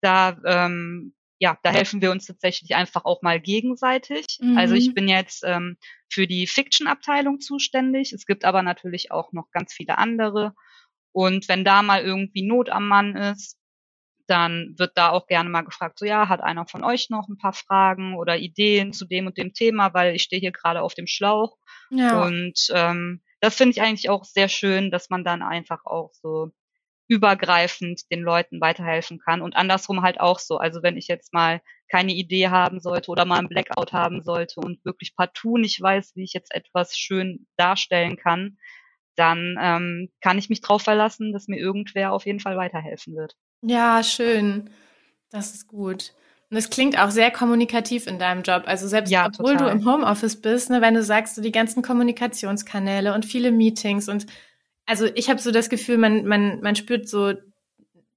Da 0.00 0.38
ähm, 0.44 1.14
ja, 1.38 1.56
da 1.62 1.70
helfen 1.70 2.02
wir 2.02 2.10
uns 2.10 2.26
tatsächlich 2.26 2.74
einfach 2.74 3.04
auch 3.04 3.22
mal 3.22 3.40
gegenseitig. 3.40 4.26
Mhm. 4.40 4.58
Also 4.58 4.74
ich 4.74 4.88
mhm. 4.88 4.94
bin 4.94 5.08
jetzt 5.08 5.44
ähm, 5.44 5.76
für 6.08 6.26
die 6.26 6.46
Fiction-Abteilung 6.46 7.40
zuständig. 7.40 8.12
Es 8.12 8.26
gibt 8.26 8.44
aber 8.44 8.62
natürlich 8.62 9.12
auch 9.12 9.32
noch 9.32 9.50
ganz 9.52 9.72
viele 9.72 9.98
andere. 9.98 10.54
Und 11.12 11.48
wenn 11.48 11.64
da 11.64 11.82
mal 11.82 12.02
irgendwie 12.02 12.42
Not 12.42 12.70
am 12.70 12.88
Mann 12.88 13.16
ist, 13.16 13.56
dann 14.26 14.74
wird 14.76 14.92
da 14.96 15.10
auch 15.10 15.26
gerne 15.26 15.48
mal 15.48 15.62
gefragt, 15.62 15.98
so 15.98 16.04
ja, 16.04 16.28
hat 16.28 16.42
einer 16.42 16.66
von 16.66 16.84
euch 16.84 17.08
noch 17.08 17.28
ein 17.28 17.38
paar 17.38 17.54
Fragen 17.54 18.14
oder 18.14 18.36
Ideen 18.36 18.92
zu 18.92 19.06
dem 19.06 19.26
und 19.26 19.38
dem 19.38 19.54
Thema, 19.54 19.94
weil 19.94 20.14
ich 20.14 20.22
stehe 20.22 20.40
hier 20.40 20.52
gerade 20.52 20.82
auf 20.82 20.94
dem 20.94 21.06
Schlauch. 21.06 21.56
Ja. 21.90 22.22
Und 22.24 22.68
ähm, 22.74 23.22
das 23.40 23.56
finde 23.56 23.70
ich 23.70 23.80
eigentlich 23.80 24.10
auch 24.10 24.24
sehr 24.24 24.48
schön, 24.48 24.90
dass 24.90 25.08
man 25.08 25.24
dann 25.24 25.42
einfach 25.42 25.86
auch 25.86 26.10
so 26.12 26.50
übergreifend 27.08 28.02
den 28.10 28.20
Leuten 28.20 28.60
weiterhelfen 28.60 29.18
kann 29.18 29.40
und 29.40 29.56
andersrum 29.56 30.02
halt 30.02 30.20
auch 30.20 30.38
so. 30.38 30.58
Also 30.58 30.82
wenn 30.82 30.96
ich 30.96 31.08
jetzt 31.08 31.32
mal 31.32 31.60
keine 31.90 32.12
Idee 32.12 32.48
haben 32.48 32.80
sollte 32.80 33.10
oder 33.10 33.24
mal 33.24 33.38
ein 33.38 33.48
Blackout 33.48 33.92
haben 33.92 34.22
sollte 34.22 34.60
und 34.60 34.84
wirklich 34.84 35.16
partout 35.16 35.56
nicht 35.56 35.80
weiß, 35.80 36.12
wie 36.14 36.24
ich 36.24 36.34
jetzt 36.34 36.54
etwas 36.54 36.96
schön 36.98 37.46
darstellen 37.56 38.16
kann, 38.16 38.58
dann 39.16 39.56
ähm, 39.60 40.10
kann 40.20 40.38
ich 40.38 40.50
mich 40.50 40.60
drauf 40.60 40.82
verlassen, 40.82 41.32
dass 41.32 41.48
mir 41.48 41.58
irgendwer 41.58 42.12
auf 42.12 42.26
jeden 42.26 42.40
Fall 42.40 42.56
weiterhelfen 42.56 43.16
wird. 43.16 43.34
Ja, 43.62 44.02
schön. 44.04 44.70
Das 45.30 45.54
ist 45.54 45.66
gut. 45.66 46.12
Und 46.50 46.56
es 46.56 46.70
klingt 46.70 46.98
auch 46.98 47.10
sehr 47.10 47.30
kommunikativ 47.30 48.06
in 48.06 48.18
deinem 48.18 48.42
Job. 48.42 48.62
Also 48.66 48.86
selbst 48.86 49.10
ja, 49.10 49.26
obwohl 49.26 49.56
total. 49.56 49.70
du 49.70 49.78
im 49.78 49.86
Homeoffice 49.86 50.40
bist, 50.40 50.70
ne, 50.70 50.80
wenn 50.80 50.94
du 50.94 51.02
sagst, 51.02 51.34
so 51.34 51.42
die 51.42 51.52
ganzen 51.52 51.82
Kommunikationskanäle 51.82 53.14
und 53.14 53.26
viele 53.26 53.50
Meetings 53.50 54.08
und 54.08 54.26
also 54.88 55.06
ich 55.14 55.28
habe 55.28 55.38
so 55.38 55.50
das 55.50 55.68
Gefühl, 55.68 55.98
man, 55.98 56.24
man, 56.24 56.62
man 56.62 56.74
spürt 56.74 57.08
so 57.08 57.34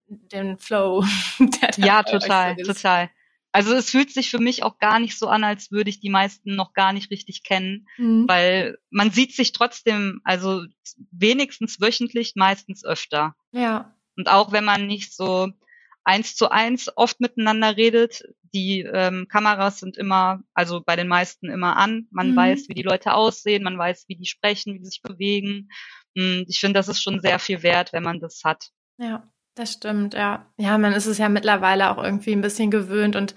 den 0.08 0.58
Flow. 0.58 1.04
ja, 1.78 2.02
total, 2.04 2.56
total. 2.56 3.10
Also 3.52 3.74
es 3.74 3.90
fühlt 3.90 4.10
sich 4.10 4.30
für 4.30 4.40
mich 4.40 4.64
auch 4.64 4.80
gar 4.80 5.00
nicht 5.00 5.20
so 5.20 5.28
an, 5.28 5.44
als 5.44 5.72
würde 5.72 5.90
ich 5.90 6.00
die 6.00 6.10
meisten 6.10 6.56
noch 6.56 6.74
gar 6.74 6.94
nicht 6.94 7.12
richtig 7.12 7.44
kennen, 7.44 7.90
mhm. 7.98 8.26
weil 8.26 8.78
man 8.90 9.12
sieht 9.12 9.36
sich 9.36 9.52
trotzdem, 9.52 10.22
also 10.24 10.64
wenigstens 11.12 11.82
wöchentlich, 11.82 12.36
meistens 12.36 12.86
öfter. 12.86 13.36
Ja. 13.52 13.94
Und 14.16 14.30
auch 14.30 14.54
wenn 14.54 14.64
man 14.64 14.88
nicht 14.88 15.14
so 15.14 15.50
eins 16.06 16.38
zu 16.38 16.50
eins 16.50 16.90
oft 16.96 17.20
miteinander 17.20 17.76
redet, 17.76 18.24
die 18.54 18.82
ähm, 18.82 19.28
Kameras 19.30 19.80
sind 19.80 19.98
immer, 19.98 20.42
also 20.54 20.82
bei 20.82 20.96
den 20.96 21.08
meisten 21.08 21.50
immer 21.50 21.76
an. 21.76 22.08
Man 22.12 22.32
mhm. 22.32 22.36
weiß, 22.36 22.70
wie 22.70 22.74
die 22.74 22.82
Leute 22.82 23.14
aussehen, 23.14 23.64
man 23.64 23.78
weiß, 23.78 24.06
wie 24.08 24.16
die 24.16 24.26
sprechen, 24.26 24.74
wie 24.74 24.80
die 24.80 24.86
sich 24.86 25.02
bewegen. 25.02 25.70
Hm, 26.18 26.46
ich 26.48 26.60
finde, 26.60 26.80
das 26.80 26.88
ist 26.88 27.02
schon 27.02 27.20
sehr 27.20 27.40
viel 27.40 27.64
wert, 27.64 27.94
wenn 27.94 28.04
man 28.04 28.20
das 28.20 28.44
hat. 28.44 28.70
Ja, 28.98 29.32
das 29.56 29.74
stimmt, 29.74 30.14
ja. 30.14 30.52
Ja, 30.58 30.78
man 30.78 30.94
ist 30.94 31.06
es 31.06 31.18
ja 31.18 31.30
mittlerweile 31.30 31.92
auch 31.92 32.04
irgendwie 32.04 32.34
ein 32.34 32.42
bisschen 32.42 32.72
gewöhnt 32.72 33.16
und 33.16 33.36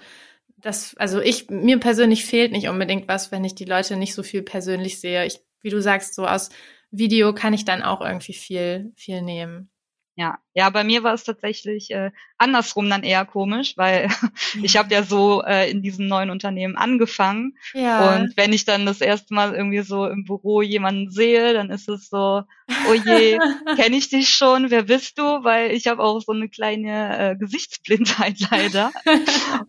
das, 0.57 0.95
also 0.97 1.21
ich, 1.21 1.49
mir 1.49 1.79
persönlich 1.79 2.25
fehlt 2.25 2.51
nicht 2.51 2.69
unbedingt 2.69 3.07
was, 3.07 3.31
wenn 3.31 3.43
ich 3.43 3.55
die 3.55 3.65
Leute 3.65 3.97
nicht 3.97 4.15
so 4.15 4.23
viel 4.23 4.41
persönlich 4.41 4.99
sehe. 4.99 5.25
Ich, 5.25 5.39
wie 5.61 5.69
du 5.69 5.81
sagst, 5.81 6.15
so 6.15 6.25
aus 6.25 6.49
Video 6.91 7.33
kann 7.33 7.53
ich 7.53 7.65
dann 7.65 7.83
auch 7.83 8.01
irgendwie 8.01 8.33
viel, 8.33 8.91
viel 8.95 9.21
nehmen. 9.21 9.69
Ja, 10.15 10.39
ja, 10.57 10.69
bei 10.69 10.85
mir 10.85 11.03
war 11.03 11.13
es 11.13 11.25
tatsächlich 11.25 11.91
äh, 11.91 12.11
andersrum 12.37 12.89
dann 12.89 13.03
eher 13.03 13.25
komisch, 13.25 13.75
weil 13.75 14.07
ich 14.63 14.77
habe 14.77 14.93
ja 14.93 15.03
so 15.03 15.43
äh, 15.43 15.69
in 15.69 15.81
diesem 15.81 16.07
neuen 16.07 16.29
Unternehmen 16.29 16.77
angefangen. 16.77 17.57
Ja. 17.73 18.15
Und 18.15 18.37
wenn 18.37 18.53
ich 18.53 18.63
dann 18.63 18.85
das 18.85 19.01
erste 19.01 19.33
Mal 19.33 19.53
irgendwie 19.53 19.81
so 19.81 20.07
im 20.07 20.23
Büro 20.23 20.61
jemanden 20.61 21.11
sehe, 21.11 21.53
dann 21.53 21.69
ist 21.69 21.89
es 21.89 22.07
so, 22.07 22.43
oh 22.89 22.93
je, 22.93 23.37
kenne 23.75 23.97
ich 23.97 24.07
dich 24.07 24.29
schon, 24.29 24.71
wer 24.71 24.83
bist 24.83 25.17
du? 25.17 25.23
Weil 25.23 25.71
ich 25.71 25.87
habe 25.87 26.01
auch 26.01 26.21
so 26.21 26.31
eine 26.31 26.47
kleine 26.47 27.31
äh, 27.31 27.35
Gesichtsblindheit 27.35 28.39
leider. 28.51 28.93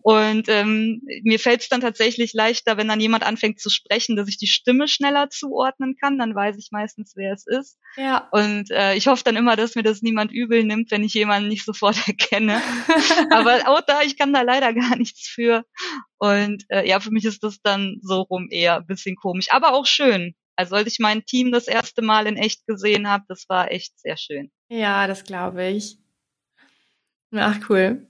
und 0.03 0.47
ähm, 0.47 1.01
mir 1.23 1.39
fällt 1.39 1.61
es 1.61 1.69
dann 1.69 1.81
tatsächlich 1.81 2.33
leichter, 2.33 2.77
wenn 2.77 2.87
dann 2.87 3.01
jemand 3.01 3.25
anfängt 3.25 3.59
zu 3.59 3.69
sprechen, 3.69 4.15
dass 4.15 4.29
ich 4.29 4.37
die 4.37 4.47
Stimme 4.47 4.87
schneller 4.87 5.29
zuordnen 5.29 5.97
kann. 5.99 6.17
Dann 6.17 6.33
weiß 6.33 6.55
ich 6.57 6.69
meistens, 6.71 7.11
wer 7.17 7.33
es 7.33 7.45
ist. 7.45 7.77
Ja. 7.97 8.29
Und 8.31 8.71
äh, 8.71 8.95
ich 8.95 9.07
hoffe 9.07 9.25
dann 9.25 9.35
immer, 9.35 9.57
dass 9.57 9.75
mir 9.75 9.83
das 9.83 10.01
niemand 10.01 10.31
übel 10.37 10.63
nimmt, 10.63 10.91
wenn 10.91 11.03
ich 11.03 11.13
jemanden 11.13 11.49
nicht 11.49 11.65
sofort 11.65 11.97
erkenne. 12.07 12.61
Aber 13.31 13.67
auch 13.67 13.81
da, 13.81 14.01
ich 14.01 14.17
kann 14.17 14.33
da 14.33 14.41
leider 14.41 14.73
gar 14.73 14.95
nichts 14.95 15.27
für. 15.27 15.65
Und 16.17 16.63
äh, 16.69 16.87
ja, 16.87 16.99
für 16.99 17.11
mich 17.11 17.25
ist 17.25 17.43
das 17.43 17.61
dann 17.61 17.97
so 18.01 18.21
rum 18.21 18.47
eher 18.49 18.77
ein 18.77 18.87
bisschen 18.87 19.15
komisch, 19.15 19.47
aber 19.51 19.73
auch 19.73 19.85
schön. 19.85 20.33
Also 20.55 20.75
als 20.75 20.87
ich 20.87 20.97
mein 20.99 21.23
Team 21.23 21.51
das 21.51 21.67
erste 21.67 22.01
Mal 22.01 22.25
in 22.25 22.35
echt 22.35 22.65
gesehen 22.65 23.07
habe, 23.07 23.23
das 23.27 23.45
war 23.47 23.71
echt 23.71 23.99
sehr 23.99 24.17
schön. 24.17 24.51
Ja, 24.69 25.05
das 25.05 25.23
glaube 25.23 25.67
ich. 25.67 25.99
Ach, 27.31 27.59
cool. 27.69 28.07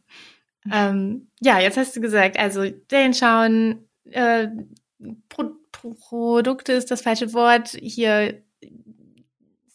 Ähm, 0.71 1.29
ja, 1.41 1.59
jetzt 1.59 1.77
hast 1.77 1.95
du 1.95 2.01
gesagt, 2.01 2.37
also 2.37 2.69
den 2.69 3.13
schauen, 3.13 3.87
äh, 4.05 4.47
Pro 5.29 5.51
Produkte 5.71 6.73
ist 6.73 6.89
das 6.89 7.03
falsche 7.03 7.33
Wort, 7.33 7.69
hier 7.69 8.41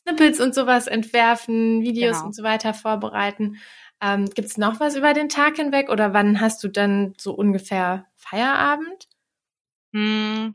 Snippets 0.03 0.41
und 0.41 0.55
sowas 0.55 0.87
entwerfen, 0.87 1.83
Videos 1.83 2.17
genau. 2.17 2.27
und 2.27 2.35
so 2.35 2.43
weiter 2.43 2.75
vorbereiten. 2.75 3.59
Ähm, 4.01 4.27
Gibt 4.27 4.49
es 4.49 4.59
noch 4.59 4.81
was 4.81 4.97
über 4.97 5.15
den 5.15 5.29
Tag 5.29 5.57
hinweg 5.57 5.89
oder 5.89 6.13
wann 6.13 6.41
hast 6.41 6.63
du 6.65 6.69
dann 6.69 7.15
so 7.19 7.33
ungefähr 7.33 8.07
Feierabend? 8.17 9.09
Hm, 9.95 10.55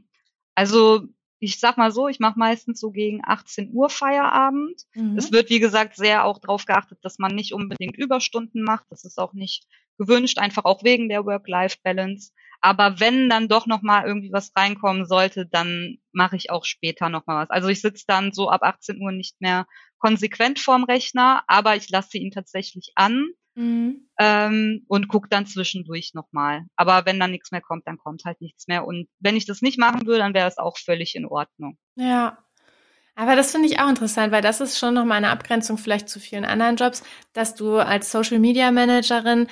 also 0.55 1.07
ich 1.39 1.59
sag 1.59 1.77
mal 1.77 1.91
so, 1.91 2.07
ich 2.07 2.19
mache 2.19 2.39
meistens 2.39 2.79
so 2.79 2.91
gegen 2.91 3.21
18 3.23 3.71
Uhr 3.71 3.89
Feierabend. 3.89 4.83
Mhm. 4.95 5.17
Es 5.17 5.31
wird, 5.31 5.49
wie 5.49 5.59
gesagt, 5.59 5.95
sehr 5.95 6.25
auch 6.25 6.39
darauf 6.39 6.65
geachtet, 6.65 6.99
dass 7.03 7.19
man 7.19 7.35
nicht 7.35 7.53
unbedingt 7.53 7.95
Überstunden 7.95 8.63
macht. 8.63 8.85
Das 8.89 9.05
ist 9.05 9.19
auch 9.19 9.33
nicht 9.33 9.67
gewünscht, 9.97 10.39
einfach 10.39 10.65
auch 10.65 10.83
wegen 10.83 11.09
der 11.09 11.25
Work-Life-Balance. 11.25 12.31
Aber 12.61 12.99
wenn 12.99 13.29
dann 13.29 13.47
doch 13.47 13.67
noch 13.67 13.81
mal 13.81 14.05
irgendwie 14.05 14.31
was 14.31 14.51
reinkommen 14.55 15.05
sollte, 15.05 15.45
dann 15.45 15.97
mache 16.11 16.35
ich 16.35 16.49
auch 16.49 16.65
später 16.65 17.09
noch 17.09 17.25
mal 17.27 17.43
was. 17.43 17.49
Also 17.49 17.67
ich 17.67 17.81
sitze 17.81 18.05
dann 18.07 18.33
so 18.33 18.49
ab 18.49 18.63
18 18.63 19.01
Uhr 19.01 19.11
nicht 19.11 19.39
mehr 19.39 19.65
konsequent 19.99 20.59
vorm 20.59 20.83
Rechner, 20.83 21.43
aber 21.47 21.75
ich 21.75 21.89
lasse 21.89 22.17
ihn 22.17 22.31
tatsächlich 22.31 22.91
an 22.95 23.29
mhm. 23.55 24.07
ähm, 24.19 24.85
und 24.87 25.07
gucke 25.07 25.29
dann 25.29 25.45
zwischendurch 25.45 26.13
noch 26.13 26.27
mal. 26.31 26.65
Aber 26.75 27.05
wenn 27.05 27.19
dann 27.19 27.31
nichts 27.31 27.51
mehr 27.51 27.61
kommt, 27.61 27.87
dann 27.87 27.97
kommt 27.97 28.23
halt 28.25 28.41
nichts 28.41 28.67
mehr. 28.67 28.85
Und 28.85 29.07
wenn 29.19 29.35
ich 29.35 29.45
das 29.45 29.61
nicht 29.61 29.79
machen 29.79 30.05
würde, 30.05 30.19
dann 30.19 30.33
wäre 30.33 30.47
es 30.47 30.57
auch 30.57 30.77
völlig 30.77 31.15
in 31.15 31.25
Ordnung. 31.25 31.77
Ja. 31.95 32.37
Aber 33.15 33.35
das 33.35 33.51
finde 33.51 33.67
ich 33.67 33.79
auch 33.79 33.89
interessant, 33.89 34.31
weil 34.31 34.43
das 34.43 34.61
ist 34.61 34.77
schon 34.77 34.93
noch 34.93 35.05
mal 35.05 35.15
eine 35.15 35.31
Abgrenzung 35.31 35.79
vielleicht 35.79 36.07
zu 36.07 36.19
vielen 36.19 36.45
anderen 36.45 36.75
Jobs, 36.75 37.03
dass 37.33 37.55
du 37.55 37.77
als 37.77 38.11
Social 38.11 38.37
Media 38.37 38.71
Managerin 38.71 39.47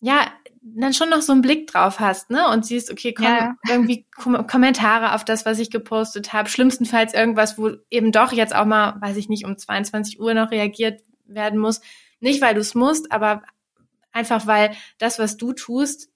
ja, 0.00 0.32
dann 0.62 0.92
schon 0.92 1.08
noch 1.08 1.22
so 1.22 1.32
einen 1.32 1.42
Blick 1.42 1.66
drauf 1.66 2.00
hast, 2.00 2.30
ne? 2.30 2.48
Und 2.48 2.66
siehst, 2.66 2.90
okay, 2.90 3.14
komm, 3.14 3.26
ja. 3.26 3.54
irgendwie 3.68 4.06
Kom 4.14 4.46
Kommentare 4.46 5.14
auf 5.14 5.24
das, 5.24 5.46
was 5.46 5.58
ich 5.58 5.70
gepostet 5.70 6.32
habe. 6.32 6.48
Schlimmstenfalls 6.48 7.14
irgendwas, 7.14 7.58
wo 7.58 7.70
eben 7.90 8.12
doch 8.12 8.32
jetzt 8.32 8.54
auch 8.54 8.66
mal, 8.66 9.00
weiß 9.00 9.16
ich 9.16 9.28
nicht, 9.28 9.46
um 9.46 9.56
22 9.56 10.20
Uhr 10.20 10.34
noch 10.34 10.50
reagiert 10.50 11.00
werden 11.24 11.58
muss. 11.58 11.80
Nicht, 12.20 12.42
weil 12.42 12.54
du 12.54 12.60
es 12.60 12.74
musst, 12.74 13.10
aber 13.10 13.42
einfach, 14.12 14.46
weil 14.46 14.72
das, 14.98 15.18
was 15.18 15.38
du 15.38 15.52
tust, 15.52 16.10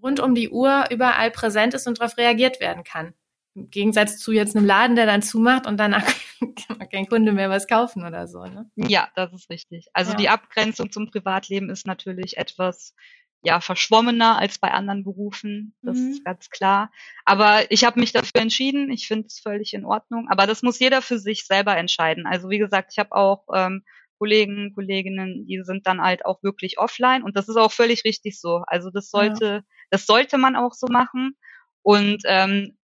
rund 0.00 0.20
um 0.20 0.34
die 0.34 0.50
Uhr 0.50 0.84
überall 0.90 1.32
präsent 1.32 1.74
ist 1.74 1.88
und 1.88 2.00
darauf 2.00 2.16
reagiert 2.16 2.60
werden 2.60 2.84
kann. 2.84 3.14
Im 3.54 3.70
Gegensatz 3.70 4.18
zu 4.18 4.30
jetzt 4.30 4.54
einem 4.54 4.66
Laden, 4.66 4.94
der 4.94 5.06
dann 5.06 5.22
zumacht 5.22 5.66
und 5.66 5.78
danach 5.78 6.04
kann 6.68 6.88
kein 6.88 7.06
Kunde 7.06 7.32
mehr 7.32 7.50
was 7.50 7.66
kaufen 7.66 8.06
oder 8.06 8.28
so. 8.28 8.44
Ne? 8.44 8.70
Ja, 8.76 9.08
das 9.16 9.32
ist 9.32 9.50
richtig. 9.50 9.88
Also 9.92 10.12
ja. 10.12 10.16
die 10.16 10.28
Abgrenzung 10.28 10.92
zum 10.92 11.10
Privatleben 11.10 11.68
ist 11.68 11.84
natürlich 11.84 12.36
etwas 12.36 12.94
ja 13.42 13.60
verschwommener 13.60 14.38
als 14.38 14.58
bei 14.58 14.70
anderen 14.70 15.04
Berufen, 15.04 15.74
das 15.82 15.98
mhm. 15.98 16.10
ist 16.10 16.24
ganz 16.24 16.50
klar. 16.50 16.90
Aber 17.24 17.70
ich 17.70 17.84
habe 17.84 18.00
mich 18.00 18.12
dafür 18.12 18.40
entschieden. 18.40 18.90
Ich 18.90 19.06
finde 19.06 19.26
es 19.26 19.38
völlig 19.38 19.74
in 19.74 19.84
Ordnung. 19.84 20.28
Aber 20.28 20.46
das 20.46 20.62
muss 20.62 20.78
jeder 20.78 21.02
für 21.02 21.18
sich 21.18 21.46
selber 21.46 21.76
entscheiden. 21.76 22.26
Also 22.26 22.50
wie 22.50 22.58
gesagt, 22.58 22.92
ich 22.92 22.98
habe 22.98 23.12
auch 23.12 23.44
ähm, 23.54 23.84
Kollegen, 24.18 24.74
Kolleginnen, 24.74 25.46
die 25.46 25.62
sind 25.62 25.86
dann 25.86 26.00
halt 26.00 26.26
auch 26.26 26.42
wirklich 26.42 26.78
offline 26.78 27.22
und 27.22 27.36
das 27.36 27.48
ist 27.48 27.56
auch 27.56 27.70
völlig 27.72 28.04
richtig 28.04 28.40
so. 28.40 28.64
Also 28.66 28.90
das 28.90 29.10
sollte, 29.10 29.44
ja. 29.44 29.60
das 29.90 30.06
sollte 30.06 30.38
man 30.38 30.56
auch 30.56 30.72
so 30.72 30.88
machen. 30.88 31.36
Und 31.82 32.22
ähm, 32.24 32.77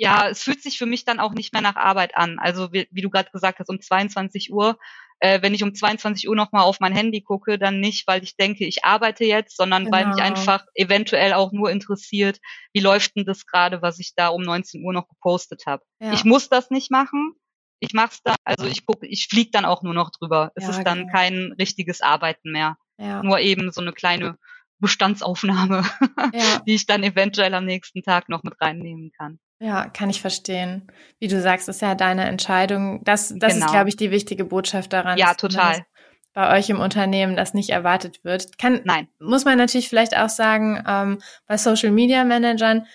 ja, 0.00 0.28
es 0.28 0.42
fühlt 0.42 0.62
sich 0.62 0.78
für 0.78 0.86
mich 0.86 1.04
dann 1.04 1.20
auch 1.20 1.32
nicht 1.32 1.52
mehr 1.52 1.62
nach 1.62 1.76
Arbeit 1.76 2.16
an. 2.16 2.38
Also 2.38 2.72
wie, 2.72 2.88
wie 2.90 3.02
du 3.02 3.10
gerade 3.10 3.30
gesagt 3.30 3.58
hast, 3.58 3.68
um 3.68 3.80
22 3.80 4.52
Uhr 4.52 4.78
äh, 5.20 5.42
wenn 5.42 5.54
ich 5.54 5.62
um 5.62 5.74
22 5.74 6.28
Uhr 6.28 6.34
nochmal 6.34 6.62
auf 6.62 6.80
mein 6.80 6.94
Handy 6.94 7.20
gucke, 7.20 7.58
dann 7.58 7.78
nicht, 7.78 8.06
weil 8.06 8.22
ich 8.22 8.36
denke, 8.36 8.64
ich 8.64 8.84
arbeite 8.84 9.24
jetzt, 9.24 9.56
sondern 9.56 9.84
genau. 9.84 9.96
weil 9.96 10.06
mich 10.06 10.16
genau. 10.16 10.28
einfach 10.28 10.64
eventuell 10.74 11.34
auch 11.34 11.52
nur 11.52 11.70
interessiert, 11.70 12.40
wie 12.72 12.80
läuft 12.80 13.16
denn 13.16 13.26
das 13.26 13.46
gerade, 13.46 13.82
was 13.82 13.98
ich 13.98 14.14
da 14.16 14.28
um 14.28 14.42
19 14.42 14.82
Uhr 14.82 14.92
noch 14.92 15.08
gepostet 15.08 15.64
habe. 15.66 15.84
Ja. 16.00 16.12
Ich 16.12 16.24
muss 16.24 16.48
das 16.48 16.70
nicht 16.70 16.90
machen. 16.90 17.34
Ich 17.80 17.92
mach's 17.92 18.22
dann, 18.22 18.36
also 18.44 18.66
ich 18.66 18.84
gucke, 18.84 19.06
ich 19.06 19.28
flieg 19.28 19.52
dann 19.52 19.64
auch 19.64 19.82
nur 19.82 19.94
noch 19.94 20.10
drüber. 20.10 20.52
Es 20.54 20.64
ja, 20.64 20.70
ist 20.70 20.84
dann 20.84 21.00
genau. 21.00 21.12
kein 21.12 21.54
richtiges 21.58 22.00
Arbeiten 22.00 22.50
mehr. 22.50 22.76
Ja. 22.98 23.22
Nur 23.22 23.40
eben 23.40 23.70
so 23.72 23.80
eine 23.80 23.92
kleine 23.92 24.38
Bestandsaufnahme, 24.78 25.84
ja. 26.32 26.58
die 26.66 26.74
ich 26.74 26.86
dann 26.86 27.02
eventuell 27.02 27.54
am 27.54 27.66
nächsten 27.66 28.02
Tag 28.02 28.28
noch 28.30 28.42
mit 28.42 28.58
reinnehmen 28.60 29.12
kann. 29.16 29.38
Ja, 29.62 29.88
kann 29.90 30.08
ich 30.08 30.22
verstehen. 30.22 30.90
Wie 31.18 31.28
du 31.28 31.40
sagst, 31.40 31.68
ist 31.68 31.82
ja 31.82 31.94
deine 31.94 32.24
Entscheidung. 32.24 33.04
Das, 33.04 33.32
das 33.36 33.54
genau. 33.54 33.66
ist, 33.66 33.72
glaube 33.72 33.90
ich, 33.90 33.96
die 33.96 34.10
wichtige 34.10 34.46
Botschaft 34.46 34.92
daran. 34.94 35.18
Ja, 35.18 35.34
total. 35.34 35.84
Bei 36.32 36.56
euch 36.56 36.70
im 36.70 36.80
Unternehmen 36.80 37.36
das 37.36 37.52
nicht 37.52 37.68
erwartet 37.68 38.24
wird. 38.24 38.56
Kann, 38.56 38.80
Nein. 38.84 39.08
Muss 39.18 39.44
man 39.44 39.58
natürlich 39.58 39.90
vielleicht 39.90 40.16
auch 40.16 40.30
sagen, 40.30 40.82
ähm, 40.88 41.18
bei 41.46 41.58
Social 41.58 41.90
Media 41.90 42.24
Managern 42.24 42.86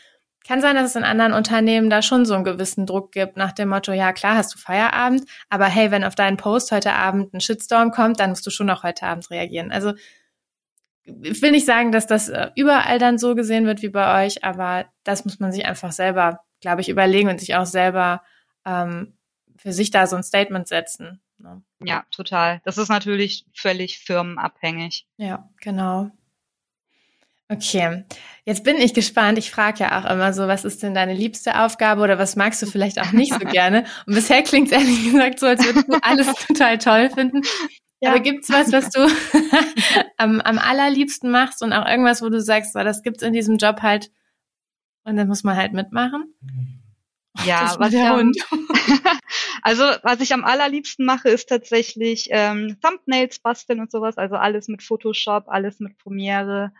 kann 0.48 0.62
sein, 0.62 0.76
dass 0.76 0.92
es 0.92 0.96
in 0.96 1.04
anderen 1.04 1.34
Unternehmen 1.34 1.90
da 1.90 2.02
schon 2.02 2.26
so 2.26 2.34
einen 2.34 2.44
gewissen 2.44 2.88
Druck 2.88 3.12
gibt, 3.12 3.38
nach 3.38 3.52
dem 3.52 3.70
Motto, 3.70 3.92
ja 3.92 4.14
klar, 4.14 4.36
hast 4.36 4.54
du 4.54 4.60
Feierabend, 4.60 5.26
aber 5.50 5.66
hey, 5.66 5.92
wenn 5.92 6.04
auf 6.04 6.16
deinen 6.16 6.38
Post 6.38 6.72
heute 6.72 6.94
Abend 6.94 7.34
ein 7.34 7.42
Shitstorm 7.42 7.92
kommt, 7.92 8.20
dann 8.20 8.30
musst 8.30 8.46
du 8.46 8.52
schon 8.52 8.68
noch 8.68 8.84
heute 8.84 9.06
Abend 9.06 9.30
reagieren. 9.32 9.72
Also 9.72 9.94
ich 11.04 11.42
will 11.42 11.52
nicht 11.52 11.66
sagen, 11.66 11.92
dass 11.92 12.08
das 12.08 12.30
äh, 12.30 12.50
überall 12.56 13.00
dann 13.00 13.18
so 13.18 13.36
gesehen 13.36 13.66
wird 13.66 13.82
wie 13.82 13.90
bei 13.90 14.26
euch, 14.26 14.44
aber 14.44 14.86
das 15.04 15.26
muss 15.26 15.40
man 15.40 15.52
sich 15.52 15.66
einfach 15.66 15.92
selber 15.92 16.45
glaube 16.66 16.82
ich, 16.82 16.90
überlegen 16.90 17.30
und 17.30 17.40
sich 17.40 17.54
auch 17.56 17.68
selber 17.68 18.24
ähm, 18.66 19.14
für 19.56 19.72
sich 19.72 19.92
da 19.92 20.08
so 20.08 20.16
ein 20.16 20.24
Statement 20.24 20.68
setzen. 20.68 21.22
Ne? 21.38 21.62
Ja, 21.84 22.06
total. 22.10 22.60
Das 22.66 22.80
ist 22.80 22.90
natürlich 22.90 23.46
völlig 23.54 24.00
firmenabhängig. 24.00 25.06
Ja, 25.18 25.48
genau. 25.62 26.10
Okay, 27.50 28.04
jetzt 28.46 28.64
bin 28.64 28.78
ich 28.78 28.96
gespannt. 28.96 29.38
Ich 29.38 29.52
frage 29.52 29.82
ja 29.82 30.00
auch 30.00 30.10
immer 30.10 30.34
so, 30.34 30.48
was 30.48 30.66
ist 30.66 30.82
denn 30.82 30.96
deine 30.96 31.14
liebste 31.14 31.60
Aufgabe 31.60 32.02
oder 32.02 32.18
was 32.18 32.36
magst 32.36 32.64
du 32.64 32.66
vielleicht 32.66 33.00
auch 33.00 33.12
nicht 33.12 33.34
so 33.34 33.40
gerne? 33.46 33.86
Und 34.08 34.16
bisher 34.16 34.42
klingt 34.42 34.72
es 34.72 34.74
ehrlich 34.74 35.06
gesagt 35.12 35.40
so, 35.40 35.46
als 35.46 35.64
würdest 35.64 35.88
du 35.88 36.00
alles 36.02 36.34
total 36.48 36.80
toll 36.80 37.12
finden. 37.12 37.42
Ja. 38.00 38.10
Aber 38.10 38.22
gibt's 38.22 38.50
was, 38.50 38.72
was 38.72 38.90
du 38.90 39.02
am, 40.18 40.42
am 40.42 40.58
allerliebsten 40.58 41.30
machst 41.30 41.62
und 41.62 41.74
auch 41.74 41.88
irgendwas, 41.88 42.24
wo 42.24 42.30
du 42.30 42.42
sagst, 42.42 42.74
so, 42.74 42.80
das 42.80 43.04
gibt's 43.04 43.22
in 43.22 43.34
diesem 43.34 43.58
Job 43.58 43.84
halt 43.84 44.10
und 45.06 45.16
dann 45.16 45.28
muss 45.28 45.44
man 45.44 45.56
halt 45.56 45.74
mitmachen. 45.74 46.34
Ja, 47.46 47.76
was 47.80 47.92
der 47.92 48.16
Hund. 48.16 48.38
also 49.62 49.84
was 50.04 50.22
ich 50.22 50.34
am 50.34 50.44
allerliebsten 50.44 51.06
mache, 51.06 51.30
ist 51.30 51.50
tatsächlich 51.50 52.30
ähm, 52.32 52.78
Thumbnails 52.82 53.40
basteln 53.40 53.82
und 53.82 53.92
sowas. 53.92 54.18
Also 54.18 54.36
alles 54.36 54.68
mit 54.68 54.84
Photoshop, 54.84 55.46
alles 55.48 55.80
mit 55.80 55.98
Premiere. 55.98 56.72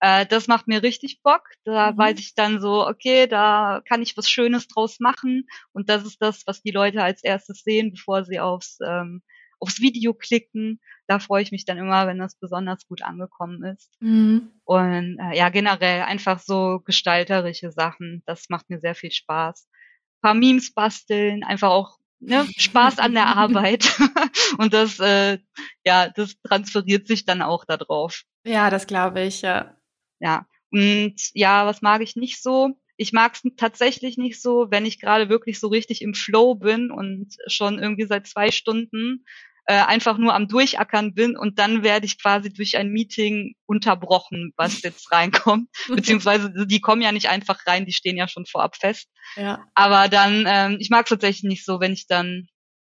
Äh, 0.00 0.26
das 0.26 0.46
macht 0.46 0.68
mir 0.68 0.82
richtig 0.82 1.22
Bock. 1.22 1.48
Da 1.64 1.92
mhm. 1.92 1.98
weiß 1.98 2.18
ich 2.18 2.34
dann 2.34 2.60
so, 2.60 2.86
okay, 2.86 3.26
da 3.26 3.82
kann 3.88 4.02
ich 4.02 4.16
was 4.16 4.28
Schönes 4.28 4.68
draus 4.68 5.00
machen. 5.00 5.48
Und 5.72 5.88
das 5.88 6.04
ist 6.04 6.20
das, 6.20 6.46
was 6.46 6.62
die 6.62 6.72
Leute 6.72 7.02
als 7.02 7.24
erstes 7.24 7.62
sehen, 7.64 7.90
bevor 7.92 8.24
sie 8.24 8.40
aufs 8.40 8.78
ähm, 8.86 9.22
aufs 9.58 9.80
Video 9.80 10.12
klicken. 10.12 10.80
Da 11.06 11.18
freue 11.18 11.42
ich 11.42 11.52
mich 11.52 11.64
dann 11.64 11.78
immer, 11.78 12.06
wenn 12.06 12.18
das 12.18 12.36
besonders 12.36 12.86
gut 12.86 13.02
angekommen 13.02 13.62
ist. 13.64 13.90
Mhm. 14.00 14.50
Und 14.64 15.18
äh, 15.18 15.36
ja, 15.36 15.50
generell 15.50 16.02
einfach 16.02 16.38
so 16.38 16.80
gestalterische 16.84 17.70
Sachen. 17.70 18.22
Das 18.26 18.48
macht 18.48 18.70
mir 18.70 18.80
sehr 18.80 18.94
viel 18.94 19.10
Spaß. 19.10 19.68
Ein 19.68 20.20
paar 20.22 20.34
Memes 20.34 20.72
basteln, 20.72 21.44
einfach 21.44 21.70
auch 21.70 21.98
ne, 22.20 22.46
Spaß 22.56 22.98
an 22.98 23.14
der 23.14 23.26
Arbeit. 23.36 23.98
Und 24.58 24.72
das, 24.72 24.98
äh, 25.00 25.38
ja, 25.84 26.08
das 26.08 26.34
transferiert 26.42 27.06
sich 27.06 27.24
dann 27.24 27.42
auch 27.42 27.64
darauf. 27.64 28.22
Ja, 28.44 28.70
das 28.70 28.86
glaube 28.86 29.22
ich, 29.22 29.42
ja. 29.42 29.76
Ja. 30.20 30.46
Und 30.70 31.14
ja, 31.34 31.66
was 31.66 31.82
mag 31.82 32.02
ich 32.02 32.16
nicht 32.16 32.42
so? 32.42 32.70
Ich 32.96 33.12
mag 33.12 33.34
es 33.34 33.42
tatsächlich 33.56 34.16
nicht 34.18 34.40
so, 34.40 34.70
wenn 34.70 34.86
ich 34.86 35.00
gerade 35.00 35.28
wirklich 35.28 35.58
so 35.58 35.68
richtig 35.68 36.02
im 36.02 36.14
Flow 36.14 36.54
bin 36.54 36.90
und 36.90 37.36
schon 37.46 37.78
irgendwie 37.78 38.06
seit 38.06 38.26
zwei 38.26 38.50
Stunden 38.50 39.24
äh, 39.66 39.74
einfach 39.74 40.18
nur 40.18 40.34
am 40.34 40.48
Durchackern 40.48 41.14
bin 41.14 41.36
und 41.36 41.58
dann 41.58 41.82
werde 41.82 42.06
ich 42.06 42.20
quasi 42.20 42.52
durch 42.52 42.76
ein 42.76 42.90
Meeting 42.90 43.54
unterbrochen, 43.66 44.52
was 44.56 44.82
jetzt 44.82 45.10
reinkommt. 45.10 45.68
Beziehungsweise 45.88 46.66
die 46.66 46.80
kommen 46.80 47.02
ja 47.02 47.12
nicht 47.12 47.30
einfach 47.30 47.66
rein, 47.66 47.86
die 47.86 47.92
stehen 47.92 48.16
ja 48.16 48.28
schon 48.28 48.46
vorab 48.46 48.76
fest. 48.76 49.08
Ja. 49.36 49.64
Aber 49.74 50.08
dann, 50.08 50.44
ähm, 50.46 50.76
ich 50.80 50.90
mag 50.90 51.04
es 51.04 51.10
tatsächlich 51.10 51.44
nicht 51.44 51.64
so, 51.64 51.80
wenn 51.80 51.92
ich 51.92 52.06
dann 52.06 52.48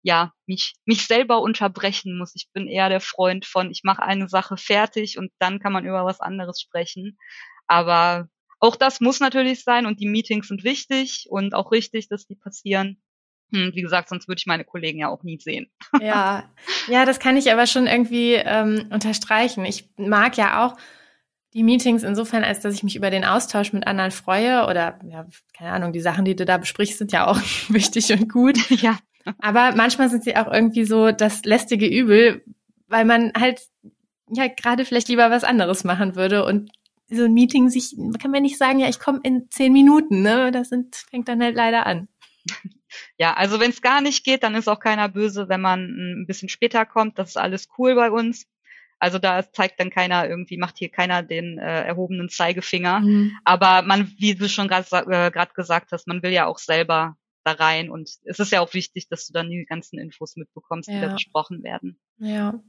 ja 0.04 0.34
mich 0.46 0.76
mich 0.86 1.06
selber 1.08 1.42
unterbrechen 1.42 2.18
muss. 2.18 2.34
Ich 2.36 2.50
bin 2.54 2.68
eher 2.68 2.90
der 2.90 3.02
Freund 3.02 3.46
von, 3.46 3.72
ich 3.72 3.82
mache 3.84 4.04
eine 4.04 4.30
Sache 4.30 4.58
fertig 4.58 5.18
und 5.18 5.32
dann 5.40 5.60
kann 5.60 5.74
man 5.74 5.86
über 5.86 6.06
was 6.06 6.20
anderes 6.20 6.62
sprechen. 6.62 7.18
Aber 7.68 8.28
auch 8.60 8.76
das 8.76 9.02
muss 9.02 9.20
natürlich 9.20 9.64
sein 9.64 9.86
und 9.86 10.00
die 10.00 10.08
Meetings 10.08 10.48
sind 10.48 10.64
wichtig 10.64 11.28
und 11.30 11.54
auch 11.54 11.72
richtig, 11.72 12.10
dass 12.10 12.26
die 12.26 12.36
passieren. 12.36 13.02
Hm, 13.52 13.72
wie 13.74 13.82
gesagt, 13.82 14.10
sonst 14.10 14.28
würde 14.28 14.40
ich 14.40 14.46
meine 14.46 14.66
Kollegen 14.66 15.00
ja 15.00 15.08
auch 15.08 15.24
nie 15.24 15.40
sehen. 15.40 15.68
Ja, 16.02 16.44
ja, 16.88 17.06
das 17.06 17.20
kann 17.20 17.38
ich 17.38 17.52
aber 17.52 17.66
schon 17.66 17.88
irgendwie 17.88 18.34
ähm, 18.34 18.88
unterstreichen. 18.92 19.66
Ich 19.66 19.90
mag 19.98 20.38
ja 20.38 20.66
auch 20.66 20.78
die 21.54 21.64
Meetings 21.64 22.04
insofern, 22.04 22.44
als 22.44 22.60
dass 22.60 22.74
ich 22.74 22.84
mich 22.84 22.96
über 22.96 23.10
den 23.10 23.26
Austausch 23.26 23.74
mit 23.74 23.88
anderen 23.88 24.12
freue 24.12 24.66
oder 24.66 25.00
ja, 25.10 25.26
keine 25.58 25.72
Ahnung, 25.72 25.94
die 25.94 26.02
Sachen, 26.02 26.26
die 26.26 26.36
du 26.36 26.46
da 26.46 26.58
besprichst, 26.58 26.98
sind 26.98 27.12
ja 27.12 27.26
auch 27.28 27.40
wichtig 27.70 28.12
und 28.12 28.32
gut. 28.32 28.58
Ja. 28.82 29.00
Aber 29.40 29.76
manchmal 29.76 30.10
sind 30.10 30.24
sie 30.24 30.38
auch 30.38 30.50
irgendwie 30.50 30.86
so 30.86 31.12
das 31.12 31.44
lästige 31.44 31.86
Übel, 31.86 32.46
weil 32.88 33.04
man 33.04 33.34
halt 33.38 33.60
ja 34.32 34.48
gerade 34.48 34.86
vielleicht 34.86 35.10
lieber 35.10 35.30
was 35.30 35.44
anderes 35.44 35.84
machen 35.84 36.16
würde 36.16 36.46
und 36.46 36.72
so 37.10 37.26
ein 37.26 37.34
Meeting 37.34 37.70
sich, 37.70 37.96
kann 38.20 38.32
man 38.32 38.42
nicht 38.42 38.58
sagen, 38.58 38.80
ja, 38.80 38.88
ich 38.88 39.00
komme 39.00 39.20
in 39.24 39.50
zehn 39.50 39.74
Minuten, 39.74 40.22
ne? 40.22 40.52
Das 40.52 40.70
sind, 40.70 40.96
fängt 40.96 41.28
dann 41.28 41.42
halt 41.42 41.56
leider 41.56 41.86
an. 41.86 42.08
Ja, 43.18 43.34
also 43.34 43.60
wenn 43.60 43.72
es 43.72 43.82
gar 43.82 44.02
nicht 44.02 44.24
geht, 44.24 44.44
dann 44.44 44.56
ist 44.56 44.68
auch 44.68 44.80
keiner 44.80 45.10
böse, 45.10 45.50
wenn 45.50 45.62
man 45.62 45.82
ein 46.22 46.26
bisschen 46.28 46.50
später 46.50 46.86
kommt. 46.86 47.18
Das 47.18 47.30
ist 47.30 47.38
alles 47.38 47.68
cool 47.78 47.96
bei 47.96 48.12
uns. 48.12 48.46
Also 49.00 49.20
da 49.20 49.52
zeigt 49.52 49.80
dann 49.80 49.92
keiner 49.92 50.28
irgendwie, 50.28 50.58
macht 50.58 50.78
hier 50.78 50.90
keiner 50.90 51.22
den 51.22 51.60
äh, 51.60 51.84
erhobenen 51.84 52.30
Zeigefinger. 52.30 53.02
Mhm. 53.02 53.38
Aber 53.46 53.84
man, 53.84 54.12
wie 54.18 54.36
du 54.36 54.50
schon 54.50 54.68
gerade 54.68 54.88
äh, 55.12 55.46
gesagt 55.54 55.92
hast, 55.92 56.08
man 56.08 56.24
will 56.24 56.32
ja 56.32 56.48
auch 56.48 56.58
selber 56.58 57.16
da 57.44 57.54
rein 57.54 57.90
und 57.90 58.10
es 58.24 58.40
ist 58.40 58.52
ja 58.52 58.62
auch 58.62 58.74
wichtig, 58.74 59.08
dass 59.08 59.28
du 59.28 59.34
dann 59.34 59.50
die 59.50 59.66
ganzen 59.66 60.00
Infos 60.00 60.36
mitbekommst, 60.36 60.90
die 60.90 60.94
ja. 60.94 61.02
da 61.02 61.14
besprochen 61.14 61.64
werden. 61.64 62.00
Ja. 62.18 62.60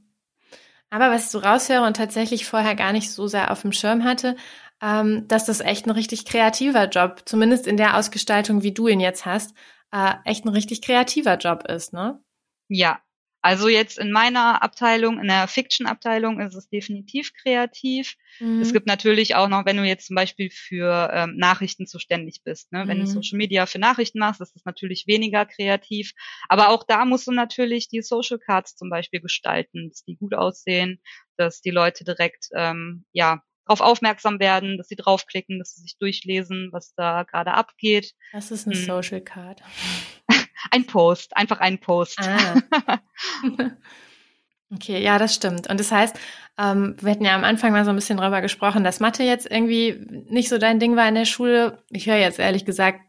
Aber 0.89 1.11
was 1.11 1.25
ich 1.25 1.29
so 1.31 1.39
raushöre 1.39 1.85
und 1.85 1.97
tatsächlich 1.97 2.45
vorher 2.45 2.75
gar 2.75 2.93
nicht 2.93 3.11
so 3.11 3.27
sehr 3.27 3.51
auf 3.51 3.61
dem 3.61 3.71
Schirm 3.71 4.03
hatte, 4.03 4.35
ähm, 4.81 5.27
dass 5.27 5.45
das 5.45 5.59
echt 5.59 5.85
ein 5.85 5.91
richtig 5.91 6.25
kreativer 6.25 6.87
Job, 6.87 7.23
zumindest 7.25 7.67
in 7.67 7.77
der 7.77 7.97
Ausgestaltung, 7.97 8.63
wie 8.63 8.73
du 8.73 8.87
ihn 8.87 8.99
jetzt 8.99 9.25
hast, 9.25 9.53
äh, 9.91 10.13
echt 10.25 10.45
ein 10.45 10.49
richtig 10.49 10.81
kreativer 10.81 11.37
Job 11.37 11.63
ist, 11.67 11.93
ne? 11.93 12.23
Ja, 12.67 13.01
also 13.41 13.69
jetzt 13.69 13.97
in 13.97 14.11
meiner 14.11 14.61
Abteilung, 14.61 15.17
in 15.19 15.27
der 15.27 15.47
Fiction-Abteilung 15.47 16.41
ist 16.41 16.55
es 16.55 16.67
definitiv 16.67 17.31
kreativ. 17.33 18.15
Mhm. 18.39 18.59
Es 18.59 18.73
gibt 18.73 18.85
natürlich 18.85 19.35
auch 19.35 19.47
noch, 19.47 19.65
wenn 19.65 19.77
du 19.77 19.83
jetzt 19.83 20.07
zum 20.07 20.15
Beispiel 20.15 20.49
für 20.51 21.09
ähm, 21.13 21.37
Nachrichten 21.37 21.87
zuständig 21.87 22.41
bist, 22.43 22.71
ne? 22.73 22.85
wenn 22.87 22.97
du 22.97 23.03
mhm. 23.03 23.07
Social 23.07 23.37
Media 23.37 23.65
für 23.65 23.79
Nachrichten 23.79 24.19
machst, 24.19 24.41
ist 24.41 24.57
es 24.57 24.65
natürlich 24.65 25.07
weniger 25.07 25.45
kreativ. 25.45 26.11
Aber 26.49 26.69
auch 26.69 26.83
da 26.85 27.05
musst 27.05 27.27
du 27.27 27.31
natürlich 27.31 27.87
die 27.87 28.01
Social 28.01 28.39
Cards 28.39 28.75
zum 28.75 28.89
Beispiel 28.89 29.21
gestalten, 29.21 29.87
dass 29.89 30.03
die 30.03 30.17
gut 30.17 30.33
aussehen, 30.33 31.01
dass 31.37 31.61
die 31.61 31.71
Leute 31.71 32.03
direkt 32.03 32.49
ähm, 32.53 33.05
ja 33.13 33.41
darauf 33.69 33.81
aufmerksam 33.81 34.39
werden, 34.39 34.77
dass 34.77 34.87
sie 34.87 34.95
draufklicken, 34.95 35.59
dass 35.59 35.75
sie 35.75 35.81
sich 35.81 35.97
durchlesen, 35.97 36.69
was 36.71 36.93
da 36.95 37.23
gerade 37.23 37.53
abgeht. 37.53 38.15
Das 38.33 38.49
ist 38.51 38.65
eine 38.65 38.75
hm. 38.75 38.83
Social 38.83 39.21
Card. 39.21 39.61
Ein 40.71 40.85
Post, 40.85 41.37
einfach 41.37 41.61
ein 41.61 41.79
Post. 41.79 42.19
Ah. 42.19 42.61
okay, 44.73 45.01
ja, 45.01 45.17
das 45.17 45.33
stimmt. 45.33 45.69
Und 45.69 45.79
das 45.79 45.89
heißt, 45.89 46.19
ähm, 46.57 46.97
wir 46.99 47.11
hatten 47.11 47.23
ja 47.23 47.33
am 47.33 47.45
Anfang 47.45 47.71
mal 47.71 47.85
so 47.85 47.91
ein 47.91 47.95
bisschen 47.95 48.17
drüber 48.17 48.41
gesprochen, 48.41 48.83
dass 48.83 48.99
Mathe 48.99 49.23
jetzt 49.23 49.49
irgendwie 49.49 50.05
nicht 50.27 50.49
so 50.49 50.57
dein 50.57 50.79
Ding 50.79 50.97
war 50.97 51.07
in 51.07 51.15
der 51.15 51.23
Schule. 51.23 51.81
Ich 51.91 52.07
höre 52.07 52.17
jetzt 52.17 52.39
ehrlich 52.39 52.65
gesagt 52.65 52.99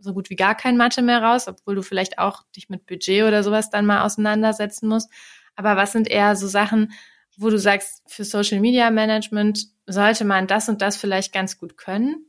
so 0.00 0.12
gut 0.12 0.28
wie 0.28 0.36
gar 0.36 0.54
kein 0.54 0.76
Mathe 0.76 1.00
mehr 1.00 1.22
raus, 1.22 1.48
obwohl 1.48 1.76
du 1.76 1.82
vielleicht 1.82 2.18
auch 2.18 2.42
dich 2.54 2.68
mit 2.68 2.84
Budget 2.84 3.24
oder 3.24 3.42
sowas 3.42 3.70
dann 3.70 3.86
mal 3.86 4.02
auseinandersetzen 4.02 4.86
musst. 4.86 5.10
Aber 5.56 5.76
was 5.76 5.92
sind 5.92 6.08
eher 6.08 6.36
so 6.36 6.46
Sachen, 6.46 6.92
wo 7.38 7.50
du 7.50 7.58
sagst, 7.58 8.02
für 8.06 8.24
Social 8.24 8.60
Media 8.60 8.90
Management 8.90 9.66
sollte 9.86 10.24
man 10.24 10.46
das 10.46 10.68
und 10.68 10.82
das 10.82 10.96
vielleicht 10.96 11.32
ganz 11.32 11.58
gut 11.58 11.76
können? 11.76 12.26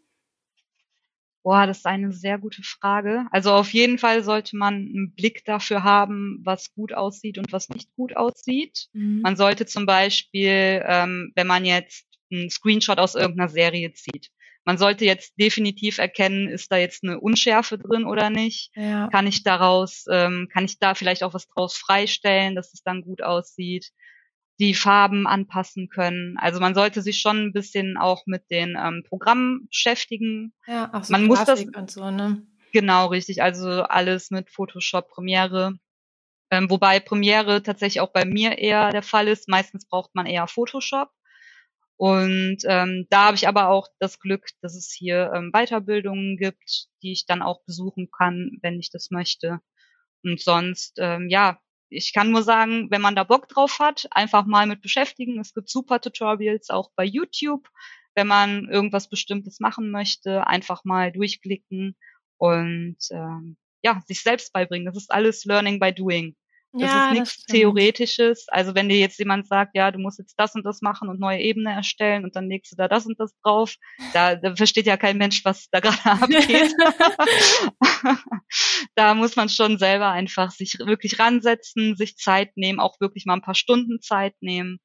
Boah, 1.41 1.65
das 1.65 1.79
ist 1.79 1.85
eine 1.85 2.11
sehr 2.11 2.37
gute 2.37 2.63
Frage. 2.63 3.25
Also 3.31 3.51
auf 3.53 3.73
jeden 3.73 3.97
Fall 3.97 4.23
sollte 4.23 4.57
man 4.57 4.75
einen 4.75 5.13
Blick 5.15 5.45
dafür 5.45 5.83
haben, 5.83 6.39
was 6.43 6.73
gut 6.73 6.93
aussieht 6.93 7.37
und 7.37 7.51
was 7.51 7.69
nicht 7.69 7.91
gut 7.95 8.15
aussieht. 8.15 8.87
Mhm. 8.93 9.21
Man 9.21 9.35
sollte 9.35 9.65
zum 9.65 9.85
Beispiel, 9.85 10.83
ähm, 10.85 11.31
wenn 11.35 11.47
man 11.47 11.65
jetzt 11.65 12.05
einen 12.31 12.49
Screenshot 12.49 12.99
aus 12.99 13.15
irgendeiner 13.15 13.49
Serie 13.49 13.93
zieht, 13.93 14.29
man 14.65 14.77
sollte 14.77 15.05
jetzt 15.05 15.39
definitiv 15.39 15.97
erkennen, 15.97 16.47
ist 16.47 16.71
da 16.71 16.77
jetzt 16.77 17.03
eine 17.03 17.19
Unschärfe 17.19 17.79
drin 17.79 18.05
oder 18.05 18.29
nicht? 18.29 18.71
Ja. 18.75 19.07
Kann 19.07 19.25
ich 19.25 19.41
daraus, 19.41 20.05
ähm, 20.11 20.47
kann 20.51 20.65
ich 20.65 20.77
da 20.77 20.93
vielleicht 20.93 21.23
auch 21.23 21.33
was 21.33 21.47
draus 21.47 21.75
freistellen, 21.75 22.53
dass 22.53 22.73
es 22.73 22.83
dann 22.83 23.01
gut 23.01 23.23
aussieht? 23.23 23.91
Die 24.59 24.73
Farben 24.73 25.25
anpassen 25.25 25.87
können. 25.89 26.37
Also 26.37 26.59
man 26.59 26.75
sollte 26.75 27.01
sich 27.01 27.19
schon 27.21 27.37
ein 27.37 27.53
bisschen 27.53 27.97
auch 27.97 28.25
mit 28.25 28.51
den 28.51 28.77
ähm, 28.77 29.03
Programmen 29.07 29.67
beschäftigen. 29.67 30.53
Ja, 30.67 30.93
auch 30.93 31.03
so 31.03 31.13
man 31.13 31.27
Grafik 31.27 31.65
muss 31.67 31.73
das 31.73 31.81
und 31.81 31.91
so, 31.91 32.11
ne? 32.11 32.45
Genau, 32.73 33.07
richtig. 33.07 33.41
Also 33.41 33.67
alles 33.83 34.31
mit 34.31 34.49
Photoshop, 34.49 35.09
Premiere. 35.09 35.79
Ähm, 36.51 36.69
wobei 36.69 36.99
Premiere 36.99 37.63
tatsächlich 37.63 38.01
auch 38.01 38.11
bei 38.11 38.25
mir 38.25 38.57
eher 38.57 38.91
der 38.91 39.03
Fall 39.03 39.27
ist. 39.27 39.47
Meistens 39.47 39.87
braucht 39.87 40.13
man 40.13 40.25
eher 40.25 40.47
Photoshop. 40.47 41.09
Und 41.95 42.59
ähm, 42.63 43.07
da 43.09 43.25
habe 43.25 43.35
ich 43.35 43.47
aber 43.47 43.67
auch 43.69 43.87
das 43.99 44.19
Glück, 44.19 44.47
dass 44.61 44.75
es 44.75 44.91
hier 44.91 45.31
ähm, 45.35 45.51
Weiterbildungen 45.51 46.37
gibt, 46.37 46.87
die 47.01 47.11
ich 47.11 47.25
dann 47.25 47.41
auch 47.41 47.63
besuchen 47.65 48.09
kann, 48.09 48.57
wenn 48.61 48.79
ich 48.79 48.89
das 48.89 49.09
möchte. 49.09 49.59
Und 50.23 50.41
sonst, 50.41 50.97
ähm, 50.99 51.27
ja, 51.29 51.59
ich 51.89 52.13
kann 52.13 52.31
nur 52.31 52.43
sagen, 52.43 52.89
wenn 52.91 53.01
man 53.01 53.15
da 53.15 53.23
Bock 53.23 53.47
drauf 53.47 53.79
hat, 53.79 54.07
einfach 54.11 54.45
mal 54.45 54.67
mit 54.67 54.81
beschäftigen. 54.81 55.39
Es 55.39 55.53
gibt 55.53 55.69
super 55.69 55.99
Tutorials 55.99 56.69
auch 56.69 56.91
bei 56.95 57.03
YouTube. 57.03 57.67
Wenn 58.15 58.27
man 58.27 58.69
irgendwas 58.69 59.09
Bestimmtes 59.09 59.59
machen 59.59 59.91
möchte, 59.91 60.45
einfach 60.47 60.83
mal 60.83 61.11
durchklicken 61.11 61.95
und 62.37 62.97
ähm, 63.11 63.57
ja, 63.81 64.01
sich 64.05 64.21
selbst 64.21 64.51
beibringen. 64.53 64.85
Das 64.85 64.97
ist 64.97 65.11
alles 65.11 65.45
Learning 65.45 65.79
by 65.79 65.93
Doing. 65.93 66.35
Das 66.71 66.83
ja, 66.83 67.07
ist 67.07 67.19
nichts 67.19 67.45
Theoretisches. 67.45 68.47
Also 68.49 68.75
wenn 68.75 68.89
dir 68.89 68.99
jetzt 68.99 69.17
jemand 69.17 69.47
sagt, 69.47 69.75
ja, 69.75 69.91
du 69.91 69.97
musst 69.97 70.19
jetzt 70.19 70.35
das 70.37 70.53
und 70.53 70.63
das 70.65 70.81
machen 70.81 71.09
und 71.09 71.19
neue 71.19 71.39
Ebene 71.39 71.71
erstellen 71.71 72.23
und 72.23 72.35
dann 72.35 72.47
legst 72.47 72.71
du 72.71 72.75
da 72.75 72.87
das 72.87 73.07
und 73.07 73.19
das 73.19 73.33
drauf, 73.41 73.75
da, 74.13 74.35
da 74.35 74.55
versteht 74.55 74.85
ja 74.85 74.95
kein 74.95 75.17
Mensch, 75.17 75.43
was 75.45 75.67
da 75.71 75.79
gerade 75.79 75.97
abgeht. 76.05 76.75
da 78.95 79.15
muss 79.15 79.35
man 79.35 79.49
schon 79.49 79.79
selber 79.79 80.09
einfach 80.09 80.51
sich 80.51 80.77
wirklich 80.79 81.19
ransetzen, 81.19 81.95
sich 81.95 82.17
Zeit 82.17 82.55
nehmen, 82.55 82.79
auch 82.79 82.99
wirklich 82.99 83.25
mal 83.25 83.33
ein 83.33 83.41
paar 83.41 83.55
Stunden 83.55 83.99
Zeit 84.01 84.35
nehmen 84.39 84.79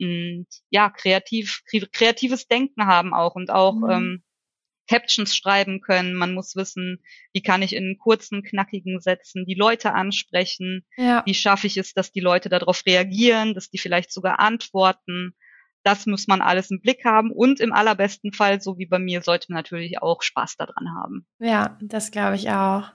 und 0.00 0.46
ja, 0.70 0.90
kreativ, 0.90 1.62
kreatives 1.92 2.46
Denken 2.46 2.86
haben 2.86 3.12
auch 3.12 3.34
und 3.34 3.50
auch 3.50 3.74
mhm. 3.74 3.90
ähm, 3.90 4.22
Captions 4.88 5.36
schreiben 5.36 5.80
können. 5.80 6.14
Man 6.14 6.34
muss 6.34 6.56
wissen, 6.56 7.02
wie 7.32 7.42
kann 7.42 7.62
ich 7.62 7.74
in 7.74 7.98
kurzen, 7.98 8.42
knackigen 8.42 9.00
Sätzen 9.00 9.44
die 9.46 9.54
Leute 9.54 9.94
ansprechen? 9.94 10.84
Ja. 10.96 11.22
Wie 11.26 11.34
schaffe 11.34 11.66
ich 11.66 11.76
es, 11.76 11.94
dass 11.94 12.10
die 12.10 12.20
Leute 12.20 12.48
darauf 12.48 12.82
reagieren, 12.86 13.54
dass 13.54 13.70
die 13.70 13.78
vielleicht 13.78 14.12
sogar 14.12 14.40
antworten? 14.40 15.34
Das 15.84 16.06
muss 16.06 16.26
man 16.26 16.42
alles 16.42 16.70
im 16.70 16.80
Blick 16.80 17.04
haben 17.04 17.30
und 17.30 17.60
im 17.60 17.72
allerbesten 17.72 18.32
Fall, 18.32 18.60
so 18.60 18.78
wie 18.78 18.86
bei 18.86 18.98
mir, 18.98 19.22
sollte 19.22 19.52
man 19.52 19.58
natürlich 19.58 20.02
auch 20.02 20.22
Spaß 20.22 20.56
daran 20.56 20.94
haben. 20.96 21.26
Ja, 21.38 21.78
das 21.80 22.10
glaube 22.10 22.36
ich 22.36 22.50
auch. 22.50 22.90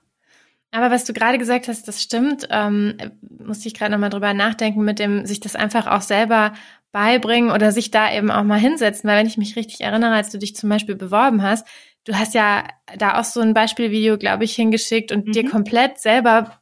Aber 0.74 0.90
was 0.90 1.06
du 1.06 1.14
gerade 1.14 1.38
gesagt 1.38 1.68
hast, 1.68 1.88
das 1.88 2.02
stimmt. 2.02 2.48
Ähm, 2.50 2.98
musste 3.30 3.68
ich 3.68 3.76
gerade 3.76 3.92
nochmal 3.92 4.10
drüber 4.10 4.34
nachdenken, 4.34 4.84
mit 4.84 4.98
dem 4.98 5.26
sich 5.26 5.40
das 5.40 5.56
einfach 5.56 5.86
auch 5.86 6.02
selber 6.02 6.54
beibringen 6.94 7.52
oder 7.52 7.74
sich 7.74 7.92
da 7.92 8.14
eben 8.14 8.32
auch 8.32 8.44
mal 8.44 8.60
hinsetzen. 8.60 9.10
Weil 9.10 9.20
wenn 9.20 9.28
ich 9.28 9.38
mich 9.38 9.58
richtig 9.58 9.82
erinnere, 9.82 10.14
als 10.14 10.30
du 10.30 10.38
dich 10.38 10.56
zum 10.56 10.70
Beispiel 10.70 10.96
beworben 10.96 11.42
hast, 11.42 11.68
du 12.06 12.14
hast 12.14 12.34
ja 12.34 12.64
da 12.98 13.20
auch 13.20 13.26
so 13.26 13.42
ein 13.42 13.54
Beispielvideo, 13.54 14.18
glaube 14.18 14.46
ich, 14.46 14.56
hingeschickt 14.56 15.12
und 15.12 15.28
mhm. 15.28 15.32
dir 15.34 15.50
komplett 15.50 16.00
selber 16.00 16.62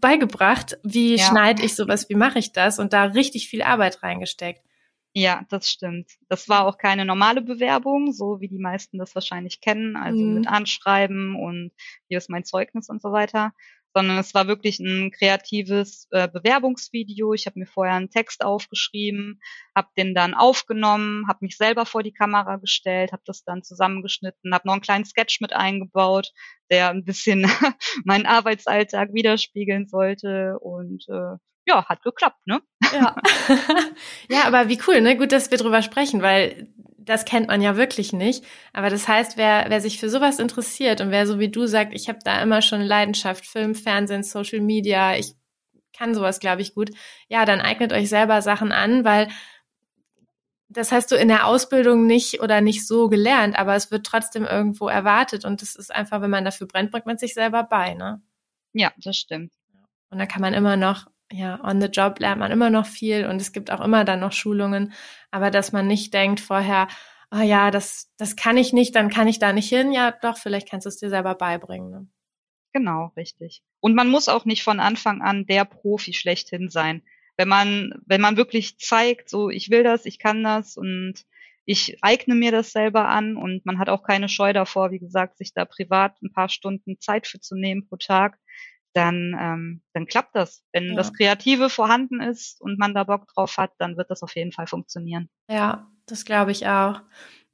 beigebracht, 0.00 0.78
wie 0.82 1.16
ja. 1.16 1.24
schneide 1.24 1.64
ich 1.64 1.74
sowas, 1.74 2.08
wie 2.08 2.14
mache 2.14 2.38
ich 2.38 2.52
das 2.52 2.78
und 2.78 2.92
da 2.92 3.04
richtig 3.04 3.48
viel 3.48 3.62
Arbeit 3.62 4.02
reingesteckt. 4.02 4.62
Ja, 5.12 5.46
das 5.48 5.70
stimmt. 5.70 6.10
Das 6.28 6.48
war 6.48 6.66
auch 6.66 6.78
keine 6.78 7.04
normale 7.04 7.40
Bewerbung, 7.40 8.12
so 8.12 8.40
wie 8.40 8.48
die 8.48 8.58
meisten 8.58 8.98
das 8.98 9.14
wahrscheinlich 9.14 9.60
kennen, 9.60 9.96
also 9.96 10.20
mhm. 10.22 10.34
mit 10.34 10.48
Anschreiben 10.48 11.36
und 11.36 11.72
hier 12.08 12.18
ist 12.18 12.28
mein 12.28 12.44
Zeugnis 12.44 12.90
und 12.90 13.00
so 13.00 13.12
weiter, 13.12 13.52
sondern 13.96 14.18
es 14.18 14.34
war 14.34 14.46
wirklich 14.46 14.78
ein 14.78 15.10
kreatives 15.10 16.06
äh, 16.10 16.28
Bewerbungsvideo. 16.28 17.32
Ich 17.32 17.46
habe 17.46 17.58
mir 17.58 17.66
vorher 17.66 17.94
einen 17.94 18.10
Text 18.10 18.44
aufgeschrieben, 18.44 19.40
habe 19.74 19.88
den 19.96 20.14
dann 20.14 20.34
aufgenommen, 20.34 21.26
habe 21.28 21.38
mich 21.40 21.56
selber 21.56 21.86
vor 21.86 22.02
die 22.02 22.12
Kamera 22.12 22.56
gestellt, 22.56 23.12
habe 23.12 23.22
das 23.24 23.42
dann 23.42 23.62
zusammengeschnitten, 23.62 24.52
habe 24.52 24.68
noch 24.68 24.74
einen 24.74 24.82
kleinen 24.82 25.06
Sketch 25.06 25.40
mit 25.40 25.54
eingebaut, 25.54 26.32
der 26.70 26.90
ein 26.90 27.04
bisschen 27.06 27.46
meinen 28.04 28.26
Arbeitsalltag 28.26 29.14
widerspiegeln 29.14 29.86
sollte 29.86 30.58
und 30.58 31.06
äh, 31.08 31.38
ja, 31.66 31.86
hat 31.86 32.02
geklappt, 32.02 32.46
ne? 32.46 32.60
Ja. 32.92 33.16
ja, 34.28 34.44
aber 34.44 34.68
wie 34.68 34.78
cool, 34.86 35.00
ne? 35.00 35.16
Gut, 35.16 35.32
dass 35.32 35.50
wir 35.50 35.56
drüber 35.56 35.80
sprechen, 35.80 36.20
weil 36.20 36.68
das 37.06 37.24
kennt 37.24 37.48
man 37.48 37.62
ja 37.62 37.76
wirklich 37.76 38.12
nicht. 38.12 38.44
Aber 38.72 38.90
das 38.90 39.08
heißt, 39.08 39.36
wer, 39.36 39.66
wer 39.68 39.80
sich 39.80 39.98
für 39.98 40.10
sowas 40.10 40.38
interessiert 40.38 41.00
und 41.00 41.10
wer 41.10 41.26
so 41.26 41.38
wie 41.38 41.48
du 41.48 41.66
sagt, 41.66 41.94
ich 41.94 42.08
habe 42.08 42.18
da 42.24 42.42
immer 42.42 42.60
schon 42.60 42.82
Leidenschaft, 42.82 43.46
Film, 43.46 43.74
Fernsehen, 43.74 44.22
Social 44.22 44.60
Media, 44.60 45.16
ich 45.16 45.34
kann 45.96 46.14
sowas, 46.14 46.40
glaube 46.40 46.60
ich, 46.60 46.74
gut, 46.74 46.90
ja, 47.28 47.44
dann 47.46 47.60
eignet 47.60 47.92
euch 47.92 48.08
selber 48.08 48.42
Sachen 48.42 48.72
an, 48.72 49.04
weil 49.04 49.28
das 50.68 50.92
hast 50.92 51.12
du 51.12 51.16
in 51.16 51.28
der 51.28 51.46
Ausbildung 51.46 52.06
nicht 52.06 52.42
oder 52.42 52.60
nicht 52.60 52.86
so 52.86 53.08
gelernt, 53.08 53.56
aber 53.56 53.76
es 53.76 53.90
wird 53.90 54.04
trotzdem 54.04 54.44
irgendwo 54.44 54.88
erwartet 54.88 55.44
und 55.44 55.62
das 55.62 55.76
ist 55.76 55.94
einfach, 55.94 56.20
wenn 56.20 56.30
man 56.30 56.44
dafür 56.44 56.66
brennt, 56.66 56.90
bringt 56.90 57.06
man 57.06 57.18
sich 57.18 57.34
selber 57.34 57.62
bei, 57.62 57.94
ne? 57.94 58.20
Ja, 58.72 58.92
das 58.98 59.16
stimmt. 59.16 59.52
Und 60.10 60.18
da 60.18 60.26
kann 60.26 60.42
man 60.42 60.54
immer 60.54 60.76
noch, 60.76 61.06
ja, 61.32 61.62
on 61.64 61.80
the 61.80 61.88
job 61.88 62.20
lernt 62.20 62.38
man 62.38 62.52
immer 62.52 62.70
noch 62.70 62.86
viel 62.86 63.26
und 63.26 63.40
es 63.40 63.52
gibt 63.52 63.70
auch 63.70 63.80
immer 63.80 64.04
dann 64.04 64.20
noch 64.20 64.32
Schulungen, 64.32 64.92
aber 65.30 65.50
dass 65.50 65.72
man 65.72 65.86
nicht 65.86 66.14
denkt 66.14 66.40
vorher, 66.40 66.88
oh 67.30 67.42
ja, 67.42 67.70
das, 67.70 68.12
das 68.16 68.36
kann 68.36 68.56
ich 68.56 68.72
nicht, 68.72 68.94
dann 68.94 69.10
kann 69.10 69.28
ich 69.28 69.38
da 69.38 69.52
nicht 69.52 69.68
hin. 69.68 69.92
Ja, 69.92 70.12
doch, 70.12 70.38
vielleicht 70.38 70.70
kannst 70.70 70.86
du 70.86 70.88
es 70.88 70.98
dir 70.98 71.10
selber 71.10 71.34
beibringen. 71.34 71.90
Ne? 71.90 72.06
Genau, 72.72 73.12
richtig. 73.16 73.62
Und 73.80 73.94
man 73.94 74.08
muss 74.08 74.28
auch 74.28 74.44
nicht 74.44 74.62
von 74.62 74.80
Anfang 74.80 75.22
an 75.22 75.46
der 75.46 75.64
Profi 75.64 76.12
schlechthin 76.12 76.68
sein. 76.68 77.02
Wenn 77.36 77.48
man, 77.48 77.94
wenn 78.06 78.20
man 78.20 78.36
wirklich 78.36 78.78
zeigt, 78.78 79.28
so, 79.28 79.50
ich 79.50 79.70
will 79.70 79.82
das, 79.82 80.06
ich 80.06 80.18
kann 80.18 80.42
das 80.42 80.76
und 80.76 81.14
ich 81.64 81.98
eigne 82.00 82.34
mir 82.34 82.52
das 82.52 82.72
selber 82.72 83.08
an 83.08 83.36
und 83.36 83.66
man 83.66 83.78
hat 83.78 83.88
auch 83.88 84.02
keine 84.02 84.28
Scheu 84.28 84.52
davor, 84.52 84.92
wie 84.92 85.00
gesagt, 85.00 85.36
sich 85.36 85.52
da 85.52 85.64
privat 85.64 86.22
ein 86.22 86.32
paar 86.32 86.48
Stunden 86.48 87.00
Zeit 87.00 87.26
für 87.26 87.40
zu 87.40 87.56
nehmen 87.56 87.86
pro 87.88 87.96
Tag, 87.96 88.38
dann, 88.96 89.36
ähm, 89.38 89.82
dann 89.92 90.06
klappt 90.06 90.34
das. 90.34 90.62
Wenn 90.72 90.88
ja. 90.88 90.94
das 90.94 91.12
Kreative 91.12 91.68
vorhanden 91.68 92.20
ist 92.20 92.60
und 92.60 92.78
man 92.78 92.94
da 92.94 93.04
Bock 93.04 93.26
drauf 93.34 93.58
hat, 93.58 93.72
dann 93.78 93.96
wird 93.96 94.10
das 94.10 94.22
auf 94.22 94.34
jeden 94.34 94.52
Fall 94.52 94.66
funktionieren. 94.66 95.28
Ja, 95.48 95.90
das 96.06 96.24
glaube 96.24 96.52
ich 96.52 96.66
auch. 96.66 97.02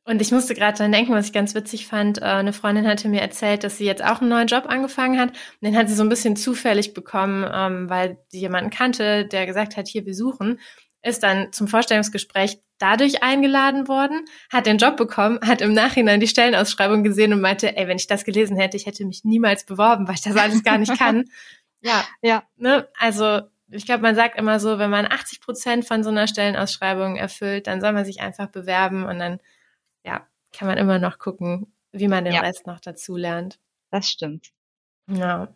Und 0.05 0.21
ich 0.21 0.33
musste 0.33 0.55
gerade 0.55 0.77
dran 0.77 0.91
denken, 0.91 1.13
was 1.13 1.27
ich 1.27 1.33
ganz 1.33 1.55
witzig 1.55 1.87
fand. 1.87 2.19
Äh, 2.19 2.25
eine 2.25 2.53
Freundin 2.53 2.89
hatte 2.89 3.09
mir 3.09 3.21
erzählt, 3.21 3.63
dass 3.63 3.79
sie 3.79 3.85
jetzt 3.85 4.05
auch 4.05 4.21
einen 4.21 4.31
neuen 4.31 4.49
Job 4.49 4.67
angefangen 4.67 5.19
hat. 5.19 5.31
Und 5.31 5.63
den 5.63 5.77
hat 5.77 5.89
sie 5.89 5.95
so 5.95 6.03
ein 6.03 6.09
bisschen 6.09 6.35
zufällig 6.37 6.93
bekommen, 6.93 7.49
ähm, 7.53 7.89
weil 7.89 8.19
sie 8.29 8.41
jemanden 8.41 8.71
kannte, 8.71 9.27
der 9.27 9.47
gesagt 9.47 9.77
hat, 9.77 9.87
hier, 9.87 10.05
wir 10.05 10.15
suchen. 10.15 10.59
Ist 11.03 11.23
dann 11.23 11.53
zum 11.53 11.69
Vorstellungsgespräch 11.69 12.61
dadurch 12.79 13.23
eingeladen 13.23 13.89
worden, 13.89 14.25
hat 14.51 14.67
den 14.67 14.79
Job 14.79 14.97
bekommen, 14.97 15.39
hat 15.47 15.61
im 15.61 15.73
Nachhinein 15.73 16.21
die 16.21 16.29
Stellenausschreibung 16.29 17.03
gesehen 17.05 17.33
und 17.33 17.41
meinte, 17.41 17.77
ey, 17.77 17.87
wenn 17.87 17.97
ich 17.97 18.07
das 18.07 18.25
gelesen 18.25 18.57
hätte, 18.57 18.77
ich 18.77 18.87
hätte 18.87 19.05
mich 19.05 19.25
niemals 19.25 19.65
beworben, 19.65 20.09
weil 20.09 20.17
ich 20.17 20.23
das 20.23 20.37
alles 20.37 20.63
gar 20.63 20.79
nicht 20.79 20.99
kann. 20.99 21.25
ja, 21.81 22.05
ja. 22.23 22.43
Ne? 22.57 22.89
Also 22.99 23.43
ich 23.69 23.87
glaube, 23.87 24.03
man 24.03 24.15
sagt 24.15 24.39
immer 24.39 24.61
so, 24.61 24.79
wenn 24.79 24.91
man 24.91 25.07
80 25.07 25.41
Prozent 25.41 25.85
von 25.85 26.03
so 26.03 26.11
einer 26.11 26.27
Stellenausschreibung 26.27 27.17
erfüllt, 27.17 27.67
dann 27.67 27.81
soll 27.81 27.93
man 27.93 28.05
sich 28.05 28.21
einfach 28.21 28.49
bewerben 28.49 29.05
und 29.05 29.19
dann 29.19 29.39
ja, 30.05 30.27
kann 30.53 30.69
man 30.69 30.79
immer 30.79 30.99
noch 30.99 31.19
gucken, 31.19 31.73
wie 31.93 32.09
man 32.09 32.25
den 32.25 32.35
ja. 32.35 32.41
Rest 32.41 32.67
noch 32.67 32.81
dazu 32.81 33.17
lernt. 33.17 33.59
Das 33.91 34.09
stimmt. 34.09 34.51
Ja. 35.09 35.49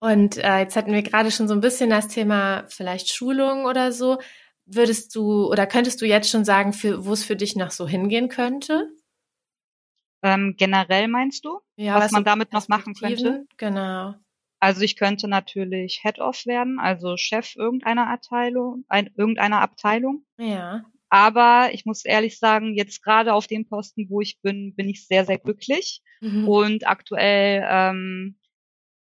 Und 0.00 0.36
äh, 0.38 0.60
jetzt 0.60 0.76
hatten 0.76 0.92
wir 0.92 1.02
gerade 1.02 1.30
schon 1.30 1.48
so 1.48 1.54
ein 1.54 1.60
bisschen 1.60 1.90
das 1.90 2.08
Thema 2.08 2.64
vielleicht 2.68 3.08
Schulung 3.08 3.64
oder 3.64 3.92
so. 3.92 4.18
Würdest 4.64 5.14
du 5.14 5.50
oder 5.50 5.66
könntest 5.66 6.00
du 6.00 6.06
jetzt 6.06 6.30
schon 6.30 6.44
sagen, 6.44 6.72
für, 6.72 7.04
wo 7.04 7.12
es 7.12 7.24
für 7.24 7.36
dich 7.36 7.56
noch 7.56 7.70
so 7.70 7.88
hingehen 7.88 8.28
könnte? 8.28 8.90
Ähm, 10.22 10.54
generell 10.56 11.08
meinst 11.08 11.44
du, 11.44 11.60
ja, 11.76 11.94
was, 11.94 12.06
was 12.06 12.12
man 12.12 12.24
damit 12.24 12.52
noch 12.52 12.68
machen 12.68 12.94
könnte? 12.94 13.46
Genau. 13.56 14.14
Also 14.60 14.82
ich 14.82 14.96
könnte 14.96 15.28
natürlich 15.28 16.00
Head-Off 16.02 16.44
werden, 16.46 16.80
also 16.80 17.16
Chef 17.16 17.54
irgendeiner 17.54 18.08
Abteilung, 18.08 18.84
ein, 18.88 19.10
irgendeiner 19.16 19.60
Abteilung. 19.60 20.24
Ja. 20.36 20.84
Aber 21.08 21.70
ich 21.72 21.86
muss 21.86 22.04
ehrlich 22.04 22.38
sagen, 22.38 22.74
jetzt 22.74 23.02
gerade 23.02 23.32
auf 23.32 23.46
dem 23.46 23.68
Posten, 23.68 24.10
wo 24.10 24.20
ich 24.20 24.40
bin, 24.42 24.74
bin 24.74 24.88
ich 24.88 25.06
sehr, 25.06 25.24
sehr 25.24 25.38
glücklich. 25.38 26.02
Mhm. 26.20 26.48
Und 26.48 26.86
aktuell, 26.86 27.64
ähm, 27.68 28.38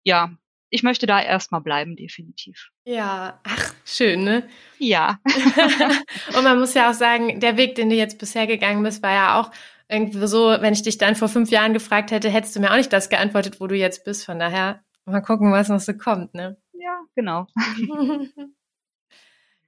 ja, 0.03 0.35
ich 0.71 0.83
möchte 0.83 1.05
da 1.05 1.21
erstmal 1.21 1.61
bleiben, 1.61 1.95
definitiv. 1.95 2.69
Ja, 2.85 3.39
ach, 3.43 3.73
schön, 3.85 4.23
ne? 4.23 4.47
Ja. 4.79 5.19
und 6.37 6.43
man 6.43 6.59
muss 6.59 6.73
ja 6.73 6.89
auch 6.89 6.93
sagen, 6.93 7.39
der 7.41 7.57
Weg, 7.57 7.75
den 7.75 7.89
du 7.89 7.95
jetzt 7.95 8.17
bisher 8.17 8.47
gegangen 8.47 8.81
bist, 8.81 9.03
war 9.03 9.11
ja 9.11 9.39
auch 9.39 9.51
irgendwie 9.89 10.25
so, 10.25 10.47
wenn 10.47 10.73
ich 10.73 10.81
dich 10.81 10.97
dann 10.97 11.17
vor 11.17 11.27
fünf 11.27 11.51
Jahren 11.51 11.73
gefragt 11.73 12.11
hätte, 12.11 12.29
hättest 12.29 12.55
du 12.55 12.61
mir 12.61 12.71
auch 12.71 12.77
nicht 12.77 12.93
das 12.93 13.09
geantwortet, 13.09 13.59
wo 13.59 13.67
du 13.67 13.75
jetzt 13.75 14.05
bist. 14.05 14.25
Von 14.25 14.39
daher, 14.39 14.81
mal 15.03 15.21
gucken, 15.21 15.51
was 15.51 15.67
noch 15.67 15.81
so 15.81 15.93
kommt, 15.93 16.33
ne? 16.33 16.57
Ja, 16.71 17.01
genau. 17.15 17.47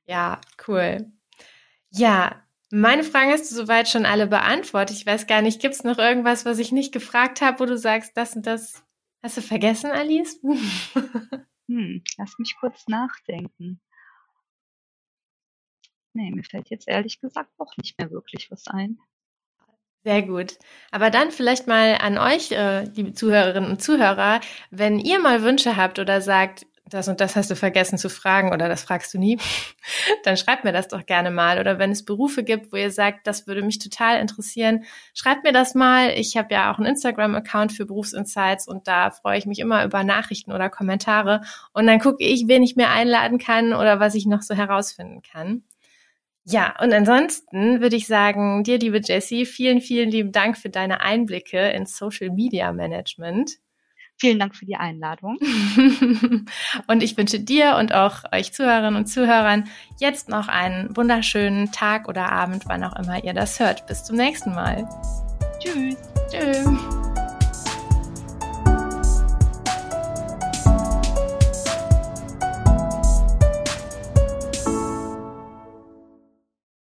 ja, 0.05 0.39
cool. 0.67 1.11
Ja, 1.89 2.41
meine 2.71 3.03
Fragen 3.03 3.31
hast 3.31 3.51
du 3.51 3.55
soweit 3.55 3.89
schon 3.89 4.05
alle 4.05 4.25
beantwortet. 4.25 4.95
Ich 4.95 5.05
weiß 5.05 5.27
gar 5.27 5.41
nicht, 5.41 5.61
gibt 5.61 5.75
es 5.75 5.83
noch 5.83 5.97
irgendwas, 5.97 6.45
was 6.45 6.59
ich 6.59 6.71
nicht 6.71 6.93
gefragt 6.93 7.41
habe, 7.41 7.59
wo 7.59 7.65
du 7.65 7.77
sagst, 7.77 8.15
das 8.15 8.37
und 8.37 8.47
das 8.47 8.83
hast 9.23 9.37
du 9.37 9.41
vergessen, 9.41 9.89
Alice? 9.91 10.39
hm, 11.67 12.03
lass 12.17 12.37
mich 12.37 12.55
kurz 12.59 12.87
nachdenken. 12.87 13.81
Nee, 16.13 16.29
mir 16.31 16.43
fällt 16.43 16.69
jetzt 16.69 16.87
ehrlich 16.87 17.19
gesagt 17.19 17.51
auch 17.57 17.75
nicht 17.77 17.97
mehr 17.97 18.11
wirklich 18.11 18.51
was 18.51 18.67
ein. 18.67 18.99
Sehr 20.03 20.21
gut. 20.21 20.59
Aber 20.91 21.09
dann 21.09 21.31
vielleicht 21.31 21.65
mal 21.65 21.95
an 21.95 22.17
euch, 22.17 22.51
äh, 22.51 22.83
liebe 22.83 23.13
Zuhörerinnen 23.13 23.69
und 23.69 23.81
Zuhörer, 23.81 24.41
wenn 24.69 24.99
ihr 24.99 25.19
mal 25.19 25.43
Wünsche 25.43 25.77
habt 25.77 25.97
oder 25.97 26.21
sagt, 26.21 26.67
das 26.89 27.07
und 27.07 27.21
das 27.21 27.35
hast 27.35 27.49
du 27.49 27.55
vergessen 27.55 27.97
zu 27.97 28.09
fragen 28.09 28.51
oder 28.51 28.67
das 28.67 28.83
fragst 28.83 29.13
du 29.13 29.17
nie, 29.17 29.39
dann 30.23 30.37
schreibt 30.37 30.63
mir 30.63 30.73
das 30.73 30.89
doch 30.89 31.05
gerne 31.05 31.31
mal. 31.31 31.59
Oder 31.59 31.79
wenn 31.79 31.91
es 31.91 32.05
Berufe 32.05 32.43
gibt, 32.43 32.71
wo 32.71 32.75
ihr 32.75 32.91
sagt, 32.91 33.25
das 33.25 33.47
würde 33.47 33.61
mich 33.61 33.79
total 33.79 34.19
interessieren, 34.19 34.83
schreibt 35.13 35.43
mir 35.43 35.53
das 35.53 35.75
mal. 35.75 36.11
Ich 36.11 36.35
habe 36.37 36.53
ja 36.53 36.71
auch 36.71 36.77
einen 36.77 36.87
Instagram-Account 36.87 37.71
für 37.71 37.85
Berufsinsights 37.85 38.67
und 38.67 38.87
da 38.87 39.11
freue 39.11 39.37
ich 39.37 39.45
mich 39.45 39.59
immer 39.59 39.85
über 39.85 40.03
Nachrichten 40.03 40.51
oder 40.51 40.69
Kommentare. 40.69 41.41
Und 41.73 41.87
dann 41.87 41.99
gucke 41.99 42.23
ich, 42.23 42.47
wen 42.47 42.63
ich 42.63 42.75
mir 42.75 42.89
einladen 42.89 43.37
kann 43.37 43.73
oder 43.73 43.99
was 43.99 44.15
ich 44.15 44.25
noch 44.25 44.41
so 44.41 44.53
herausfinden 44.53 45.21
kann. 45.21 45.63
Ja, 46.45 46.75
und 46.81 46.91
ansonsten 46.91 47.79
würde 47.79 47.95
ich 47.95 48.05
sagen, 48.05 48.63
dir, 48.65 48.77
liebe 48.77 48.99
Jessie, 49.01 49.45
vielen, 49.45 49.79
vielen 49.79 50.09
lieben 50.11 50.33
Dank 50.33 50.57
für 50.57 50.69
deine 50.69 50.99
Einblicke 50.99 51.69
in 51.69 51.85
Social 51.85 52.31
Media 52.31 52.73
Management. 52.73 53.59
Vielen 54.19 54.39
Dank 54.39 54.55
für 54.55 54.65
die 54.65 54.75
Einladung. 54.75 55.37
und 56.87 57.03
ich 57.03 57.17
wünsche 57.17 57.39
dir 57.39 57.75
und 57.77 57.93
auch 57.93 58.23
euch 58.31 58.53
Zuhörerinnen 58.53 58.95
und 58.95 59.07
Zuhörern 59.07 59.65
jetzt 59.99 60.29
noch 60.29 60.47
einen 60.47 60.95
wunderschönen 60.95 61.71
Tag 61.71 62.07
oder 62.07 62.31
Abend, 62.31 62.63
wann 62.67 62.83
auch 62.83 62.95
immer 62.95 63.23
ihr 63.23 63.33
das 63.33 63.59
hört. 63.59 63.85
Bis 63.87 64.03
zum 64.03 64.15
nächsten 64.15 64.53
Mal. 64.53 64.87
Tschüss. 65.59 65.97
Tschüss. 66.31 66.92